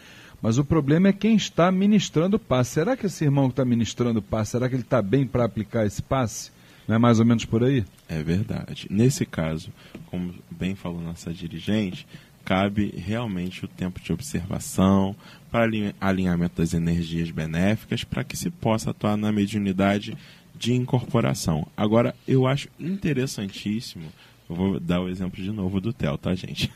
Mas 0.40 0.58
o 0.58 0.64
problema 0.64 1.08
é 1.08 1.12
quem 1.12 1.36
está 1.36 1.70
ministrando 1.70 2.36
o 2.36 2.40
passe. 2.40 2.72
Será 2.72 2.96
que 2.96 3.06
esse 3.06 3.24
irmão 3.24 3.46
que 3.46 3.52
está 3.52 3.64
ministrando 3.64 4.18
o 4.18 4.22
passe, 4.22 4.52
será 4.52 4.68
que 4.68 4.74
ele 4.74 4.82
está 4.82 5.00
bem 5.00 5.26
para 5.26 5.44
aplicar 5.44 5.86
esse 5.86 6.02
passe? 6.02 6.50
Não 6.86 6.96
é 6.96 6.98
mais 6.98 7.20
ou 7.20 7.24
menos 7.24 7.44
por 7.44 7.62
aí? 7.62 7.84
É 8.08 8.22
verdade. 8.22 8.88
Nesse 8.90 9.24
caso, 9.24 9.72
como 10.06 10.34
bem 10.50 10.74
falou 10.74 11.00
nossa 11.00 11.32
dirigente, 11.32 12.06
cabe 12.44 12.92
realmente 12.96 13.64
o 13.64 13.68
tempo 13.68 14.00
de 14.00 14.12
observação 14.12 15.14
para 15.50 15.70
alinhamento 16.00 16.60
das 16.60 16.74
energias 16.74 17.30
benéficas 17.30 18.02
para 18.02 18.24
que 18.24 18.36
se 18.36 18.50
possa 18.50 18.90
atuar 18.90 19.16
na 19.16 19.30
mediunidade 19.30 20.16
de 20.54 20.74
incorporação. 20.74 21.66
Agora, 21.76 22.14
eu 22.26 22.46
acho 22.46 22.68
interessantíssimo 22.78 24.06
eu 24.52 24.56
vou 24.56 24.80
dar 24.80 25.00
o 25.00 25.08
exemplo 25.08 25.42
de 25.42 25.50
novo 25.50 25.80
do 25.80 25.92
Theo, 25.92 26.18
tá, 26.18 26.34
gente? 26.34 26.70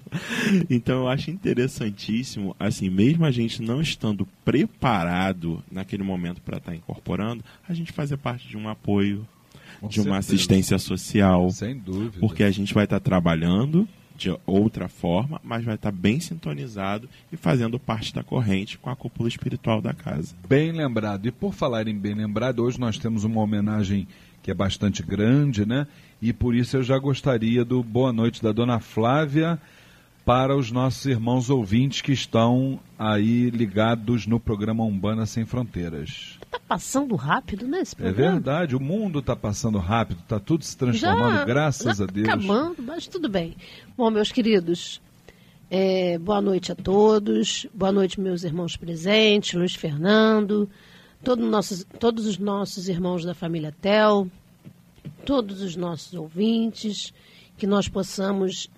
então 0.68 1.00
eu 1.00 1.08
acho 1.08 1.30
interessantíssimo, 1.30 2.56
assim, 2.58 2.88
mesmo 2.88 3.24
a 3.24 3.30
gente 3.30 3.62
não 3.62 3.80
estando 3.80 4.26
preparado 4.44 5.62
naquele 5.70 6.02
momento 6.02 6.40
para 6.40 6.56
estar 6.56 6.70
tá 6.70 6.76
incorporando, 6.76 7.44
a 7.68 7.74
gente 7.74 7.92
fazer 7.92 8.16
parte 8.16 8.48
de 8.48 8.56
um 8.56 8.68
apoio, 8.68 9.26
Com 9.80 9.88
de 9.88 9.94
certeza. 9.94 10.10
uma 10.10 10.18
assistência 10.18 10.78
social. 10.78 11.50
Sem 11.50 11.78
dúvida. 11.78 12.18
Porque 12.18 12.42
a 12.42 12.50
gente 12.50 12.72
vai 12.72 12.84
estar 12.84 12.98
tá 12.98 13.04
trabalhando 13.04 13.86
de 14.16 14.34
outra 14.46 14.88
forma, 14.88 15.40
mas 15.42 15.64
vai 15.64 15.74
estar 15.74 15.90
tá 15.90 15.96
bem 15.96 16.18
sintonizado 16.20 17.08
e 17.30 17.36
fazendo 17.36 17.78
parte 17.78 18.14
da 18.14 18.22
corrente 18.22 18.78
com 18.78 18.88
a 18.88 18.96
cúpula 18.96 19.28
espiritual 19.28 19.82
da 19.82 19.92
casa. 19.92 20.34
Bem 20.48 20.72
lembrado. 20.72 21.26
E 21.26 21.30
por 21.30 21.52
falar 21.52 21.88
em 21.88 21.98
bem 21.98 22.14
lembrado, 22.14 22.60
hoje 22.60 22.80
nós 22.80 22.98
temos 22.98 23.24
uma 23.24 23.40
homenagem 23.40 24.06
que 24.42 24.50
é 24.50 24.54
bastante 24.54 25.02
grande, 25.02 25.64
né? 25.64 25.86
E 26.22 26.32
por 26.32 26.54
isso 26.54 26.76
eu 26.76 26.84
já 26.84 26.96
gostaria 27.00 27.64
do 27.64 27.82
boa 27.82 28.12
noite 28.12 28.40
da 28.40 28.52
dona 28.52 28.78
Flávia 28.78 29.60
para 30.24 30.56
os 30.56 30.70
nossos 30.70 31.04
irmãos 31.04 31.50
ouvintes 31.50 32.00
que 32.00 32.12
estão 32.12 32.78
aí 32.96 33.50
ligados 33.50 34.24
no 34.24 34.38
programa 34.38 34.84
Umbanda 34.84 35.26
Sem 35.26 35.44
Fronteiras. 35.44 36.38
Está 36.40 36.60
passando 36.60 37.16
rápido, 37.16 37.66
né, 37.66 37.80
esse 37.80 37.96
é 37.96 38.04
programa? 38.04 38.28
É 38.28 38.32
verdade, 38.34 38.76
o 38.76 38.80
mundo 38.80 39.18
está 39.18 39.34
passando 39.34 39.78
rápido, 39.78 40.20
está 40.20 40.38
tudo 40.38 40.64
se 40.64 40.76
transformando, 40.76 41.38
já, 41.38 41.44
graças 41.44 41.98
já 41.98 42.04
a 42.04 42.06
Deus. 42.06 42.28
acabando, 42.28 42.76
mas 42.84 43.08
tudo 43.08 43.28
bem. 43.28 43.56
Bom, 43.96 44.08
meus 44.08 44.30
queridos, 44.30 45.02
é, 45.68 46.18
boa 46.18 46.40
noite 46.40 46.70
a 46.70 46.76
todos, 46.76 47.66
boa 47.74 47.90
noite 47.90 48.20
meus 48.20 48.44
irmãos 48.44 48.76
presentes, 48.76 49.54
Luiz 49.54 49.74
Fernando, 49.74 50.70
todo 51.24 51.42
todos 51.98 52.26
os 52.26 52.38
nossos 52.38 52.88
irmãos 52.88 53.24
da 53.24 53.34
família 53.34 53.74
Tel, 53.80 54.28
todos 55.24 55.62
os 55.62 55.76
nossos 55.76 56.14
ouvintes, 56.14 57.12
que 57.56 57.66
nós 57.66 57.88
possamos 57.88 58.68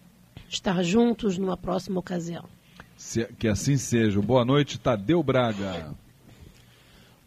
estar 0.49 0.83
juntos 0.83 1.39
numa 1.39 1.57
próxima 1.57 1.99
ocasião. 1.99 2.45
Se, 2.97 3.25
que 3.39 3.49
assim 3.49 3.77
seja. 3.77 4.21
Boa 4.21 4.45
noite, 4.45 4.79
Tadeu 4.79 5.23
Braga. 5.23 5.95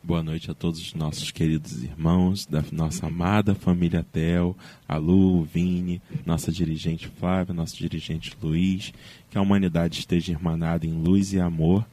Boa 0.04 0.24
noite 0.24 0.50
a 0.50 0.54
todos 0.54 0.80
os 0.80 0.94
nossos 0.94 1.32
queridos 1.32 1.84
irmãos 1.84 2.46
da 2.46 2.64
nossa 2.72 3.08
amada 3.08 3.54
família 3.54 4.06
Tel, 4.10 4.56
a 4.88 4.96
Lu, 4.96 5.42
o 5.42 5.44
Vini, 5.44 6.02
nossa 6.26 6.50
dirigente 6.50 7.10
Flávia, 7.10 7.54
nosso 7.54 7.76
dirigente 7.76 8.32
Luiz, 8.42 8.94
que 9.30 9.38
a 9.38 9.42
humanidade 9.42 10.00
esteja 10.00 10.32
irmanada 10.32 10.86
em 10.86 10.94
luz 10.94 11.34
e 11.34 11.40
amor 11.42 11.86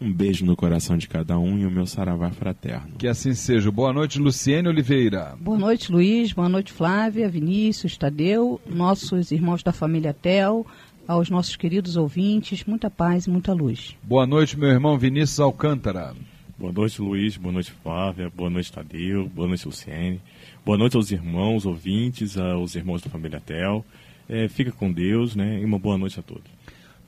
um 0.00 0.12
beijo 0.12 0.44
no 0.44 0.56
coração 0.56 0.96
de 0.96 1.08
cada 1.08 1.38
um 1.38 1.58
e 1.58 1.66
o 1.66 1.70
meu 1.70 1.86
saravá 1.86 2.30
fraterno. 2.30 2.94
Que 2.96 3.08
assim 3.08 3.34
seja. 3.34 3.70
Boa 3.70 3.92
noite, 3.92 4.18
Luciene 4.18 4.68
Oliveira. 4.68 5.36
Boa 5.40 5.58
noite, 5.58 5.90
Luiz. 5.90 6.32
Boa 6.32 6.48
noite, 6.48 6.72
Flávia, 6.72 7.28
Vinícius, 7.28 7.96
Tadeu, 7.96 8.60
nossos 8.66 9.32
irmãos 9.32 9.62
da 9.62 9.72
família 9.72 10.14
Tel, 10.14 10.64
aos 11.06 11.28
nossos 11.28 11.56
queridos 11.56 11.96
ouvintes. 11.96 12.64
Muita 12.64 12.88
paz 12.88 13.26
e 13.26 13.30
muita 13.30 13.52
luz. 13.52 13.96
Boa 14.02 14.26
noite, 14.26 14.58
meu 14.58 14.68
irmão 14.68 14.96
Vinícius 14.96 15.40
Alcântara. 15.40 16.14
Boa 16.56 16.72
noite, 16.72 17.00
Luiz. 17.00 17.36
Boa 17.36 17.52
noite, 17.52 17.72
Flávia. 17.82 18.30
Boa 18.30 18.50
noite, 18.50 18.72
Tadeu. 18.72 19.28
Boa 19.28 19.48
noite, 19.48 19.66
Luciene. 19.66 20.20
Boa 20.64 20.78
noite 20.78 20.96
aos 20.96 21.10
irmãos, 21.10 21.66
ouvintes, 21.66 22.36
aos 22.36 22.74
irmãos 22.74 23.02
da 23.02 23.10
família 23.10 23.40
Tel. 23.40 23.84
É, 24.28 24.48
fica 24.48 24.70
com 24.70 24.92
Deus, 24.92 25.34
né? 25.34 25.60
E 25.60 25.64
uma 25.64 25.78
boa 25.78 25.96
noite 25.96 26.20
a 26.20 26.22
todos. 26.22 26.57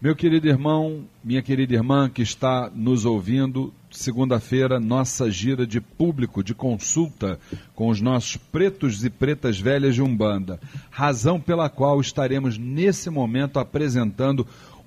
Meu 0.03 0.17
querido 0.17 0.49
irmão, 0.49 1.05
minha 1.23 1.43
querida 1.43 1.75
irmã 1.75 2.09
que 2.09 2.23
está 2.23 2.71
nos 2.75 3.05
ouvindo, 3.05 3.71
segunda-feira, 3.91 4.81
nossa 4.81 5.31
gira 5.31 5.67
de 5.67 5.79
público, 5.79 6.43
de 6.43 6.55
consulta 6.55 7.39
com 7.75 7.91
os 7.91 8.01
nossos 8.01 8.39
pretos 8.39 9.05
e 9.05 9.11
pretas 9.11 9.61
velhas 9.61 9.95
de 9.95 10.01
Umbanda. 10.01 10.59
Razão 10.91 11.39
pela 11.39 11.69
qual 11.69 12.01
estaremos 12.01 12.57
nesse 12.57 13.11
momento 13.11 13.59
apresentando 13.59 14.47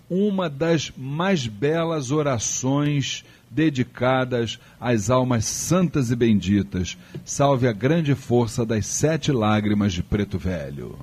uma 0.10 0.50
das 0.50 0.92
mais 0.98 1.46
belas 1.46 2.10
orações 2.10 3.24
dedicadas 3.52 4.60
às 4.82 5.12
almas 5.12 5.46
santas 5.46 6.10
e 6.10 6.16
benditas. 6.16 6.98
Salve 7.24 7.68
a 7.68 7.72
grande 7.72 8.16
força 8.16 8.66
das 8.66 8.88
sete 8.88 9.32
lágrimas 9.32 9.94
de 9.94 10.02
Preto 10.02 10.40
Velho. 10.40 10.98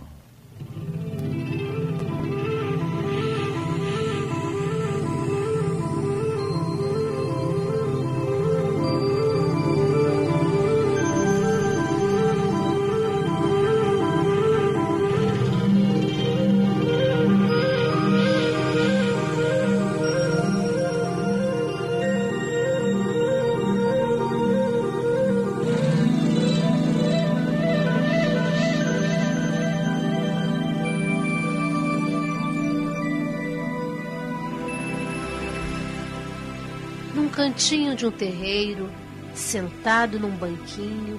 Cantinho 37.40 37.96
de 37.96 38.04
um 38.04 38.10
terreiro, 38.10 38.90
sentado 39.34 40.20
num 40.20 40.36
banquinho, 40.36 41.18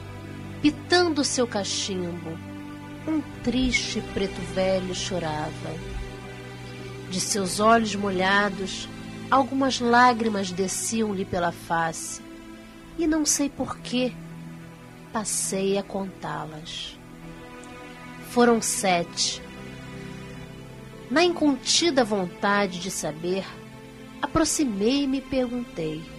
pitando 0.61 1.24
seu 1.24 1.47
cachimbo, 1.47 2.38
um 3.07 3.22
triste 3.41 3.99
preto 4.13 4.39
velho 4.53 4.93
chorava. 4.93 5.74
De 7.09 7.19
seus 7.19 7.59
olhos 7.59 7.95
molhados, 7.95 8.88
algumas 9.32 9.80
lágrimas 9.80 10.51
desciam-lhe 10.51 11.26
pela 11.26 11.51
face, 11.51 12.22
e 12.99 13.07
não 13.07 13.26
sei 13.26 13.49
por 13.49 13.80
que 13.80 14.13
passei 15.11 15.76
a 15.80 15.82
contá-las. 15.82 16.99
Foram 18.30 18.61
sete. 18.61 19.41
Na 21.09 21.24
incontida 21.24 22.03
vontade 22.03 22.80
de 22.80 22.91
saber, 22.91 23.43
aproximei-me 24.22 25.17
e 25.17 25.22
perguntei: 25.22 26.11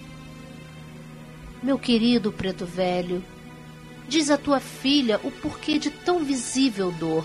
Meu 1.62 1.78
querido 1.78 2.32
preto 2.32 2.66
velho, 2.66 3.22
diz 4.08 4.30
a 4.30 4.36
tua 4.36 4.58
filha 4.58 5.20
o 5.22 5.30
porquê 5.30 5.78
de 5.78 5.90
tão 5.90 6.24
visível 6.24 6.90
dor. 6.90 7.24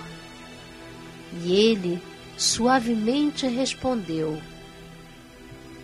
E 1.43 1.53
ele 1.53 1.99
suavemente 2.37 3.47
respondeu: 3.47 4.39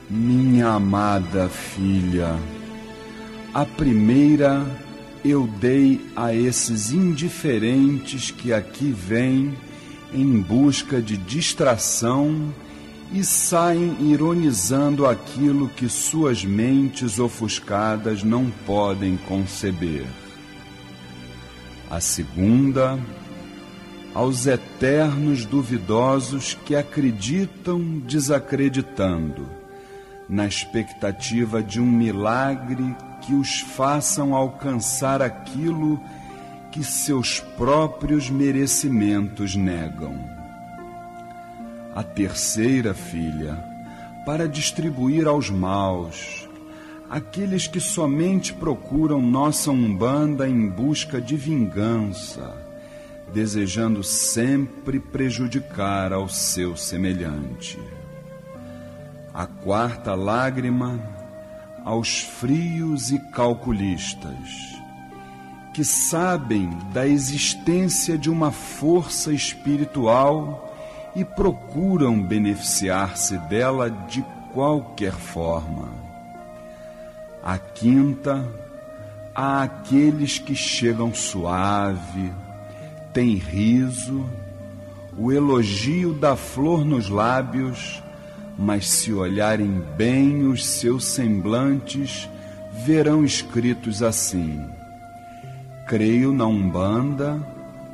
Minha 0.09 0.69
amada 0.69 1.49
filha, 1.49 2.37
a 3.53 3.65
primeira 3.65 4.65
eu 5.25 5.47
dei 5.47 6.01
a 6.15 6.33
esses 6.33 6.91
indiferentes 6.91 8.29
que 8.29 8.53
aqui 8.53 8.91
vêm 8.91 9.57
em 10.13 10.39
busca 10.39 11.01
de 11.01 11.17
distração 11.17 12.53
e 13.13 13.23
saem 13.23 13.95
ironizando 14.11 15.05
aquilo 15.05 15.69
que 15.69 15.87
suas 15.87 16.43
mentes 16.43 17.19
ofuscadas 17.19 18.23
não 18.23 18.49
podem 18.65 19.15
conceber. 19.15 20.03
A 21.91 21.99
segunda, 21.99 22.97
aos 24.15 24.47
eternos 24.47 25.45
duvidosos 25.45 26.57
que 26.65 26.75
acreditam 26.75 27.99
desacreditando, 27.99 29.47
na 30.27 30.47
expectativa 30.47 31.61
de 31.61 31.79
um 31.79 31.85
milagre 31.85 32.95
que 33.21 33.35
os 33.35 33.59
façam 33.59 34.33
alcançar 34.33 35.21
aquilo 35.21 36.01
que 36.71 36.83
seus 36.83 37.39
próprios 37.39 38.27
merecimentos 38.27 39.55
negam 39.55 40.32
a 41.95 42.01
terceira 42.03 42.93
filha, 42.93 43.63
para 44.25 44.47
distribuir 44.47 45.27
aos 45.27 45.49
maus, 45.49 46.47
aqueles 47.09 47.67
que 47.67 47.79
somente 47.79 48.53
procuram 48.53 49.21
nossa 49.21 49.69
umbanda 49.69 50.47
em 50.47 50.67
busca 50.67 51.21
de 51.21 51.35
vingança, 51.35 52.55
desejando 53.31 54.03
sempre 54.03 54.99
prejudicar 54.99 56.13
ao 56.13 56.27
seu 56.27 56.75
semelhante. 56.75 57.79
A 59.33 59.45
quarta 59.45 60.15
lágrima 60.15 60.99
aos 61.83 62.21
frios 62.21 63.11
e 63.11 63.19
calculistas, 63.31 64.79
que 65.73 65.83
sabem 65.83 66.69
da 66.93 67.05
existência 67.07 68.17
de 68.17 68.29
uma 68.29 68.51
força 68.51 69.33
espiritual 69.33 70.72
e 71.15 71.23
procuram 71.23 72.21
beneficiar-se 72.21 73.37
dela 73.37 73.89
de 73.89 74.23
qualquer 74.53 75.13
forma. 75.13 75.89
A 77.43 77.57
quinta, 77.57 78.47
a 79.35 79.63
aqueles 79.63 80.39
que 80.39 80.55
chegam 80.55 81.13
suave, 81.13 82.31
têm 83.13 83.35
riso, 83.35 84.25
o 85.17 85.31
elogio 85.31 86.13
da 86.13 86.35
flor 86.35 86.83
nos 86.83 87.09
lábios, 87.09 88.01
mas 88.57 88.89
se 88.89 89.13
olharem 89.13 89.83
bem 89.95 90.47
os 90.47 90.65
seus 90.65 91.05
semblantes, 91.05 92.29
verão 92.85 93.23
escritos 93.23 94.01
assim: 94.01 94.65
Creio 95.87 96.31
na 96.31 96.45
Umbanda, 96.45 97.39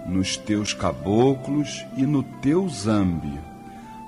nos 0.09 0.35
teus 0.35 0.73
caboclos 0.73 1.85
e 1.95 2.03
no 2.03 2.23
teu 2.23 2.67
zambi, 2.67 3.39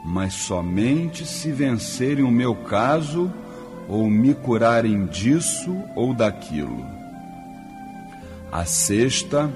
mas 0.04 0.34
somente 0.34 1.26
se 1.26 1.52
vencerem 1.52 2.26
o 2.26 2.32
meu 2.32 2.56
caso 2.56 3.32
ou 3.88 4.10
me 4.10 4.34
curarem 4.34 5.06
disso 5.06 5.78
ou 5.96 6.14
daquilo. 6.14 6.86
A 8.52 8.66
sexta, 8.66 9.52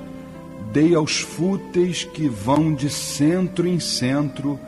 dei 0.71 0.95
aos 0.95 1.19
fúteis 1.19 2.03
que 2.03 2.27
vão 2.27 2.73
de 2.73 2.89
centro 2.89 3.67
em 3.67 3.79
centro, 3.79 4.59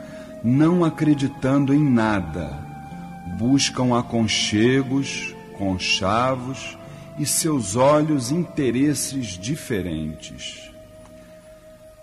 não 0.42 0.84
acreditando 0.84 1.74
em 1.74 1.82
nada, 1.82 2.58
buscam 3.38 3.98
aconchegos, 3.98 5.34
conchavos 5.56 6.76
e 7.18 7.26
seus 7.26 7.74
olhos 7.74 8.30
interesses 8.30 9.38
diferentes. 9.38 10.67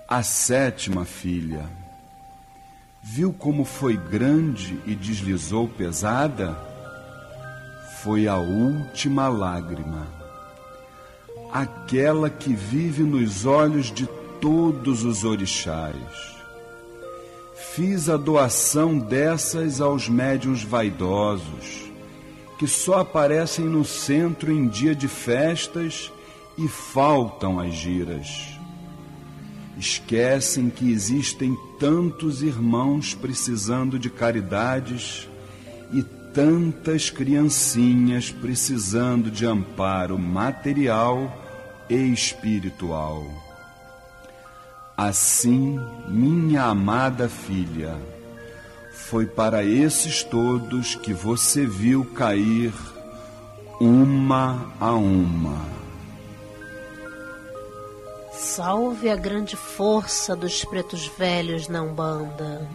A 0.08 0.22
sétima 0.22 1.04
filha 1.04 1.68
viu 3.02 3.34
como 3.34 3.66
foi 3.66 3.98
grande 3.98 4.80
e 4.86 4.94
deslizou 4.94 5.68
pesada? 5.68 6.56
Foi 8.04 8.28
a 8.28 8.38
última 8.38 9.28
lágrima, 9.28 10.06
aquela 11.52 12.30
que 12.30 12.54
vive 12.54 13.02
nos 13.02 13.48
olhos 13.48 13.92
de 13.92 14.06
todos 14.40 15.04
os 15.04 15.24
orixás. 15.24 16.36
Fiz 17.74 18.08
a 18.08 18.16
doação 18.16 19.00
dessas 19.00 19.82
aos 19.82 20.08
médiuns 20.08 20.64
vaidosos, 20.64 21.92
que 22.60 22.68
só 22.68 23.00
aparecem 23.00 23.66
no 23.66 23.84
centro 23.84 24.52
em 24.52 24.68
dia 24.68 24.94
de 24.94 25.08
festas 25.08 26.12
e 26.56 26.68
faltam 26.68 27.60
as 27.60 27.74
giras 27.74 28.55
esquecem 29.78 30.70
que 30.70 30.92
existem 30.92 31.58
tantos 31.80 32.42
irmãos 32.42 33.14
precisando 33.14 34.00
de 34.00 34.10
caridades 34.10 35.28
e 35.92 36.02
tantas 36.34 37.10
criancinhas 37.10 38.32
precisando 38.32 39.30
de 39.30 39.46
amparo 39.46 40.18
material 40.18 41.86
e 41.90 41.96
espiritual. 41.96 43.26
Assim, 44.98 45.80
minha 46.08 46.64
amada 46.64 47.28
filha, 47.28 47.98
foi 48.94 49.26
para 49.26 49.64
esses 49.64 50.24
todos 50.24 50.96
que 50.96 51.14
você 51.14 51.66
viu 51.66 52.06
cair 52.06 52.74
uma 53.80 54.74
a 54.80 54.94
uma 54.94 55.75
Salve 58.56 59.10
a 59.10 59.18
grande 59.18 59.58
força 59.58 60.34
dos 60.34 60.64
pretos 60.64 61.08
velhos 61.08 61.68
na 61.68 61.82
Umbanda. 61.82 62.66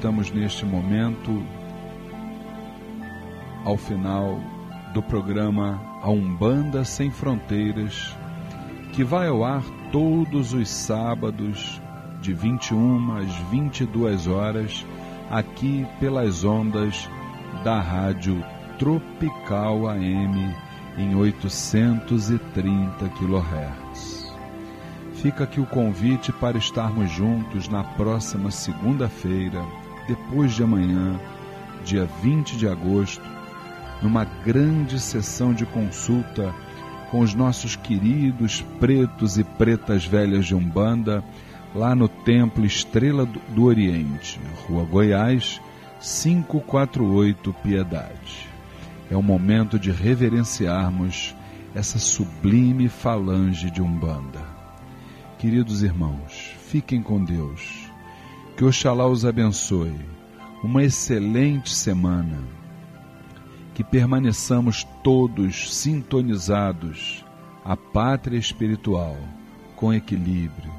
Estamos 0.00 0.30
neste 0.30 0.64
momento 0.64 1.44
ao 3.66 3.76
final 3.76 4.40
do 4.94 5.02
programa 5.02 5.78
A 6.02 6.08
Umbanda 6.08 6.86
Sem 6.86 7.10
Fronteiras, 7.10 8.16
que 8.94 9.04
vai 9.04 9.28
ao 9.28 9.44
ar 9.44 9.62
todos 9.92 10.54
os 10.54 10.70
sábados 10.70 11.82
de 12.22 12.32
21 12.32 13.18
às 13.18 13.30
22 13.50 14.26
horas 14.26 14.86
aqui 15.30 15.86
pelas 16.00 16.44
ondas 16.44 17.06
da 17.62 17.78
Rádio 17.78 18.42
Tropical 18.78 19.86
AM 19.86 20.56
em 20.96 21.14
830 21.14 23.06
kHz. 23.06 24.34
Fica 25.20 25.44
aqui 25.44 25.60
o 25.60 25.66
convite 25.66 26.32
para 26.32 26.56
estarmos 26.56 27.10
juntos 27.10 27.68
na 27.68 27.84
próxima 27.84 28.50
segunda-feira, 28.50 29.62
depois 30.10 30.52
de 30.52 30.64
amanhã, 30.64 31.20
dia 31.84 32.04
20 32.20 32.56
de 32.56 32.66
agosto, 32.66 33.22
numa 34.02 34.24
grande 34.24 34.98
sessão 34.98 35.54
de 35.54 35.64
consulta 35.64 36.52
com 37.12 37.20
os 37.20 37.32
nossos 37.32 37.76
queridos 37.76 38.60
pretos 38.80 39.38
e 39.38 39.44
pretas 39.44 40.04
velhas 40.04 40.46
de 40.46 40.54
Umbanda, 40.54 41.22
lá 41.72 41.94
no 41.94 42.08
Templo 42.08 42.66
Estrela 42.66 43.24
do 43.24 43.64
Oriente, 43.64 44.40
Rua 44.66 44.84
Goiás, 44.84 45.60
548 46.00 47.52
Piedade. 47.62 48.48
É 49.08 49.16
o 49.16 49.22
momento 49.22 49.78
de 49.78 49.92
reverenciarmos 49.92 51.36
essa 51.72 52.00
sublime 52.00 52.88
falange 52.88 53.70
de 53.70 53.80
Umbanda. 53.80 54.40
Queridos 55.38 55.84
irmãos, 55.84 56.52
fiquem 56.66 57.00
com 57.00 57.24
Deus. 57.24 57.89
Que 58.60 58.64
Oxalá 58.66 59.08
os 59.08 59.24
abençoe. 59.24 59.98
Uma 60.62 60.84
excelente 60.84 61.74
semana. 61.74 62.36
Que 63.72 63.82
permaneçamos 63.82 64.86
todos 65.02 65.74
sintonizados 65.74 67.24
à 67.64 67.74
pátria 67.74 68.36
espiritual, 68.36 69.16
com 69.76 69.94
equilíbrio, 69.94 70.70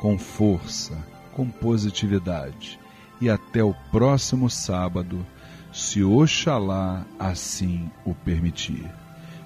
com 0.00 0.16
força, 0.16 0.96
com 1.32 1.48
positividade. 1.50 2.78
E 3.20 3.28
até 3.28 3.64
o 3.64 3.74
próximo 3.90 4.48
sábado, 4.48 5.26
se 5.72 6.04
Oxalá 6.04 7.04
assim 7.18 7.90
o 8.04 8.14
permitir. 8.14 8.88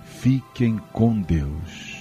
Fiquem 0.04 0.76
com 0.92 1.22
Deus. 1.22 1.97